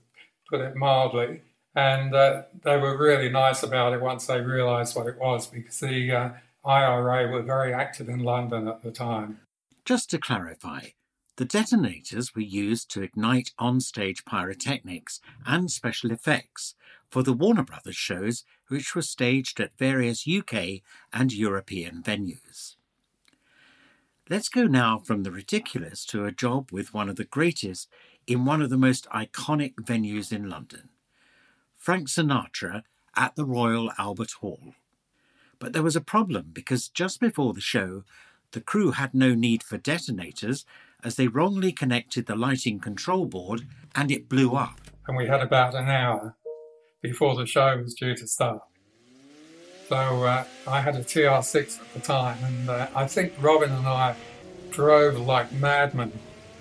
put 0.49 0.61
it 0.61 0.77
mildly. 0.77 1.43
And 1.75 2.15
uh, 2.15 2.43
they 2.63 2.77
were 2.77 2.97
really 2.97 3.29
nice 3.29 3.63
about 3.63 3.93
it 3.95 4.01
once 4.01 4.27
they 4.27 4.41
realised 4.41 4.95
what 4.95 5.09
it 5.09 5.19
was, 5.19 5.47
because 5.47 5.81
the 5.81 6.13
uh, 6.13 6.29
IRA 6.65 7.29
were 7.31 7.43
very 7.43 7.73
active 7.73 8.09
in 8.09 8.21
London 8.21 8.69
at 8.69 8.83
the 8.83 8.91
time. 8.91 9.41
just 9.85 10.09
to 10.11 10.19
clarify, 10.19 10.89
the 11.37 11.45
detonators 11.45 12.35
were 12.35 12.41
used 12.41 12.91
to 12.91 13.03
ignite 13.03 13.51
on-stage 13.59 14.25
pyrotechnics 14.25 15.21
and 15.45 15.71
special 15.71 16.11
effects 16.11 16.75
for 17.11 17.23
the 17.23 17.33
Warner 17.33 17.65
Brothers 17.65 17.97
shows, 17.97 18.45
which 18.69 18.95
were 18.95 19.03
staged 19.03 19.61
at 19.61 19.77
various 19.79 20.27
UK 20.27 20.81
and 21.13 21.33
European 21.33 22.03
venues. 22.03 22.77
Let's 24.31 24.49
go 24.49 24.65
now 24.65 24.99
from 24.99 25.23
the 25.23 25.31
ridiculous 25.31 26.07
to 26.07 26.25
a 26.25 26.33
job 26.33 26.71
with 26.73 26.95
one 26.95 27.09
of 27.09 27.17
the 27.17 27.25
greatest 27.25 27.89
in 28.27 28.47
one 28.47 28.63
of 28.63 28.71
the 28.71 28.79
most 28.79 29.07
iconic 29.11 29.75
venues 29.75 30.33
in 30.33 30.49
London. 30.49 30.89
Frank 31.77 32.09
Sinatra 32.09 32.85
at 33.15 33.37
the 33.37 33.45
Royal 33.45 33.93
Albert 33.99 34.33
Hall. 34.41 34.75
But 35.59 35.73
there 35.73 35.83
was 35.83 35.97
a 35.97 36.01
problem 36.01 36.51
because 36.53 36.89
just 36.89 37.21
before 37.21 37.53
the 37.53 37.61
show, 37.61 38.05
the 38.53 38.61
crew 38.61 38.93
had 38.93 39.15
no 39.15 39.35
need 39.35 39.63
for 39.63 39.79
detonators 39.79 40.65
as 41.03 41.17
they 41.17 41.29
wrongly 41.29 41.73
connected 41.73 42.27
the 42.27 42.37
lighting 42.37 42.79
control 42.81 43.27
board 43.27 43.67
and 43.95 44.11
it 44.11 44.29
blew 44.29 44.53
up. 44.55 44.81
and 45.07 45.17
we 45.17 45.27
had 45.27 45.41
about 45.43 45.75
an 45.75 45.89
hour 45.89 46.35
before 47.03 47.35
the 47.35 47.45
show 47.45 47.77
was 47.77 47.95
due 47.95 48.15
to 48.17 48.27
start. 48.27 48.63
So 49.89 49.97
uh, 49.97 50.45
I 50.67 50.81
had 50.81 50.97
a 50.97 51.01
TR6 51.05 51.81
at 51.81 51.93
the 51.93 52.01
time, 52.01 52.39
and 52.43 52.71
uh, 52.71 52.87
I 52.97 53.07
think 53.07 53.35
Robin 53.41 53.71
and 53.71 53.87
I 53.87 54.17
drove 54.71 55.19
like 55.19 55.53
madmen 55.53 56.11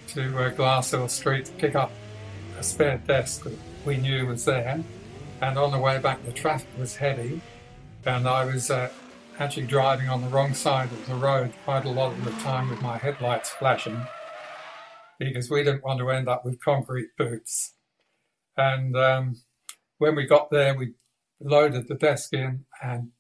to 0.10 0.22
uh, 0.38 0.52
Glasshill 0.52 1.10
Street 1.10 1.46
to 1.46 1.52
pick 1.54 1.76
up 1.76 1.92
a 2.60 2.64
spare 2.64 2.98
desk 3.08 3.46
that 3.46 3.58
we 3.86 3.96
knew 3.96 4.28
was 4.28 4.44
there. 4.44 4.84
And 5.42 5.58
on 5.58 5.72
the 5.72 5.80
way 5.80 6.00
back, 6.00 6.24
the 6.26 6.34
traffic 6.34 6.68
was 6.78 6.98
heavy, 6.98 7.42
and 8.06 8.28
I 8.28 8.46
was 8.46 8.70
uh, 8.70 8.90
actually 9.40 9.66
driving 9.66 10.10
on 10.10 10.22
the 10.22 10.28
wrong 10.28 10.54
side 10.54 10.92
of 10.92 11.08
the 11.08 11.16
road 11.16 11.54
quite 11.64 11.86
a 11.86 11.90
lot 11.90 12.12
of 12.12 12.26
the 12.26 12.32
time 12.44 12.70
with 12.70 12.82
my 12.82 12.98
headlights 12.98 13.50
flashing 13.50 14.06
because 15.20 15.50
we 15.50 15.64
didn't 15.64 15.84
want 15.84 16.00
to 16.00 16.10
end 16.10 16.28
up 16.28 16.44
with 16.46 16.64
concrete 16.64 17.10
boots. 17.18 17.74
And 18.58 18.96
um, 18.96 19.38
when 19.98 20.16
we 20.16 20.26
got 20.26 20.50
there, 20.52 20.76
we 20.76 20.94
loaded 21.40 21.88
the 21.88 21.96
desk 21.96 22.34
in 22.34 22.66
and 22.82 23.12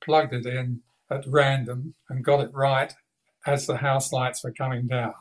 plugged 0.00 0.32
it 0.32 0.46
in 0.46 0.80
at 1.10 1.24
random 1.26 1.94
and 2.08 2.24
got 2.24 2.40
it 2.40 2.50
right 2.52 2.92
as 3.46 3.66
the 3.66 3.78
house 3.78 4.12
lights 4.12 4.44
were 4.44 4.52
coming 4.52 4.86
down. 4.86 5.14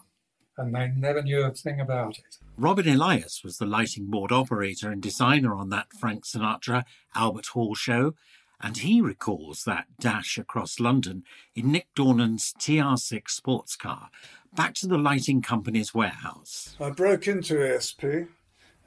And 0.58 0.74
they 0.74 0.88
never 0.88 1.22
knew 1.22 1.44
a 1.44 1.52
thing 1.52 1.80
about 1.80 2.18
it. 2.18 2.38
Robin 2.58 2.88
Elias 2.88 3.42
was 3.44 3.58
the 3.58 3.68
lighting 3.68 4.08
board 4.08 4.32
operator 4.32 4.90
and 4.90 5.02
designer 5.02 5.54
on 5.54 5.70
that 5.70 5.94
Frank 6.00 6.26
Sinatra 6.26 6.84
Albert 7.14 7.48
Hall 7.48 7.76
show, 7.76 8.16
and 8.62 8.78
he 8.78 9.02
recalls 9.02 9.64
that 9.64 9.86
dash 10.00 10.38
across 10.38 10.80
London 10.80 11.24
in 11.56 11.72
Nick 11.72 11.88
Dornan's 11.96 12.54
TR6 12.60 13.30
sports 13.30 13.76
car 13.76 14.10
back 14.56 14.74
to 14.76 14.88
the 14.88 14.98
lighting 14.98 15.42
company's 15.42 15.94
warehouse. 15.94 16.76
I 16.80 16.90
broke 16.90 17.28
into 17.28 17.56
ESP, 17.56 18.28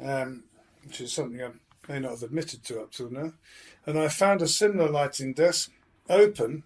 um, 0.03 0.45
which 0.85 1.01
is 1.01 1.13
something 1.13 1.43
I 1.43 1.51
may 1.89 2.01
not 2.01 2.13
have 2.13 2.23
admitted 2.25 2.65
to 2.65 2.81
up 2.81 2.93
till 2.93 3.11
now, 3.11 3.33
and 3.87 3.99
I 3.99 4.09
found 4.09 4.43
a 4.43 4.49
similar 4.49 4.89
lighting 4.89 5.33
desk 5.33 5.71
open 6.09 6.65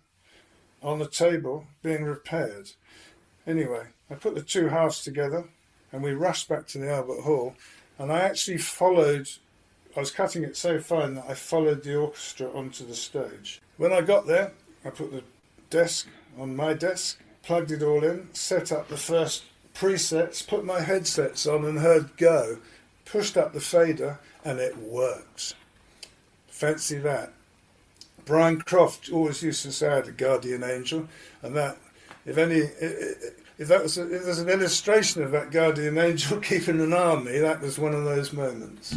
on 0.83 0.99
the 0.99 1.09
table 1.09 1.67
being 1.83 2.05
repaired. 2.05 2.71
Anyway, 3.47 3.89
I 4.11 4.15
put 4.15 4.35
the 4.35 4.43
two 4.43 4.69
halves 4.69 5.03
together 5.03 5.49
and 5.93 6.03
we 6.03 6.13
rushed 6.13 6.49
back 6.49 6.67
to 6.69 6.79
the 6.79 6.91
Albert 6.91 7.21
Hall, 7.23 7.55
and 7.99 8.13
I 8.13 8.21
actually 8.21 8.59
followed. 8.59 9.29
I 9.97 10.01
was 10.01 10.11
cutting 10.11 10.43
it 10.43 10.57
so 10.57 10.81
fine 10.81 11.15
that 11.15 11.27
I 11.29 11.35
followed 11.35 11.85
the 11.85 11.97
orchestra 11.97 12.51
onto 12.53 12.85
the 12.85 12.95
stage. 12.95 13.61
When 13.77 13.93
I 13.93 14.01
got 14.01 14.27
there, 14.27 14.53
I 14.85 14.91
put 14.91 15.13
the 15.13 15.23
desk 15.71 16.09
on 16.39 16.57
my 16.57 16.75
desk, 16.75 17.21
plugged 17.43 17.71
it 17.71 17.83
all 17.83 18.03
in, 18.03 18.29
set 18.33 18.73
up 18.73 18.89
the 18.89 18.97
first 18.97 19.45
presets, 19.75 20.47
put 20.47 20.65
my 20.65 20.81
headsets 20.81 21.47
on, 21.47 21.65
and 21.65 21.79
heard 21.79 22.17
go. 22.17 22.59
Pushed 23.05 23.37
up 23.37 23.53
the 23.53 23.61
fader, 23.61 24.19
and 24.45 24.59
it 24.59 24.77
works. 24.79 25.55
Fancy 26.49 26.99
that. 26.99 27.33
Brian 28.25 28.61
Croft 28.61 29.11
always 29.13 29.43
used 29.43 29.63
to 29.63 29.73
say 29.73 29.89
I 29.89 29.97
had 29.97 30.09
a 30.09 30.13
guardian 30.13 30.65
angel, 30.65 31.09
and 31.43 31.55
that 31.57 31.77
if 32.25 32.39
any 32.39 32.63
if 33.59 33.69
that 33.69 33.83
was 33.83 33.99
a, 33.99 34.03
if 34.03 34.25
there's 34.25 34.39
an 34.39 34.49
illustration 34.49 35.23
of 35.23 35.31
that 35.33 35.51
guardian 35.51 35.99
angel 35.99 36.41
keeping 36.41 36.81
an 36.81 37.25
me, 37.25 37.39
that 37.39 37.61
was 37.61 37.79
one 37.79 37.95
of 37.95 38.05
those 38.05 38.33
moments. 38.33 38.97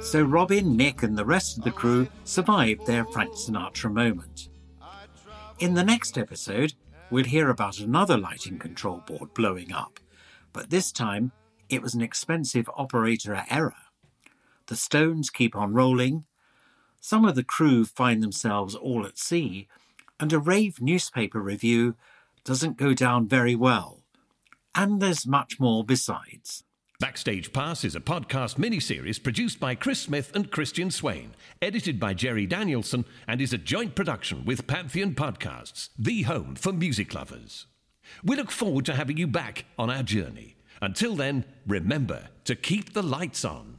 So 0.00 0.22
Robin, 0.22 0.76
Nick, 0.76 1.02
and 1.02 1.16
the 1.16 1.24
rest 1.24 1.58
of 1.58 1.64
the 1.64 1.70
crew 1.70 2.08
survived 2.24 2.86
their 2.86 3.04
Frank 3.04 3.34
Sinatra 3.34 3.92
moment. 3.92 4.48
In 5.58 5.74
the 5.74 5.84
next 5.84 6.16
episode, 6.16 6.72
we'll 7.10 7.24
hear 7.24 7.50
about 7.50 7.78
another 7.78 8.16
lighting 8.16 8.58
control 8.58 9.02
board 9.06 9.34
blowing 9.34 9.72
up, 9.72 10.00
but 10.52 10.70
this 10.70 10.90
time 10.90 11.32
it 11.68 11.82
was 11.82 11.94
an 11.94 12.00
expensive 12.00 12.68
operator 12.76 13.44
error. 13.50 13.74
The 14.66 14.76
stones 14.76 15.28
keep 15.28 15.54
on 15.54 15.74
rolling. 15.74 16.24
Some 16.98 17.24
of 17.24 17.34
the 17.34 17.44
crew 17.44 17.84
find 17.84 18.22
themselves 18.22 18.74
all 18.74 19.06
at 19.06 19.18
sea, 19.18 19.68
and 20.18 20.32
a 20.32 20.38
rave 20.38 20.80
newspaper 20.80 21.40
review 21.40 21.94
doesn't 22.42 22.78
go 22.78 22.94
down 22.94 23.28
very 23.28 23.54
well. 23.54 24.02
And 24.74 25.00
there's 25.00 25.26
much 25.26 25.60
more 25.60 25.84
besides. 25.84 26.64
Backstage 27.00 27.54
Pass 27.54 27.82
is 27.82 27.96
a 27.96 28.00
podcast 28.00 28.56
miniseries 28.56 29.22
produced 29.22 29.58
by 29.58 29.74
Chris 29.74 30.00
Smith 30.00 30.36
and 30.36 30.50
Christian 30.50 30.90
Swain, 30.90 31.30
edited 31.62 31.98
by 31.98 32.12
Jerry 32.12 32.44
Danielson, 32.44 33.06
and 33.26 33.40
is 33.40 33.54
a 33.54 33.58
joint 33.58 33.94
production 33.94 34.44
with 34.44 34.66
Pantheon 34.66 35.14
Podcasts, 35.14 35.88
the 35.98 36.22
home 36.22 36.54
for 36.56 36.74
music 36.74 37.14
lovers. 37.14 37.66
We 38.22 38.36
look 38.36 38.50
forward 38.50 38.84
to 38.84 38.94
having 38.94 39.16
you 39.16 39.26
back 39.26 39.64
on 39.78 39.88
our 39.88 40.02
journey. 40.02 40.56
Until 40.82 41.16
then, 41.16 41.46
remember 41.66 42.28
to 42.44 42.54
keep 42.54 42.92
the 42.92 43.02
lights 43.02 43.46
on. 43.46 43.78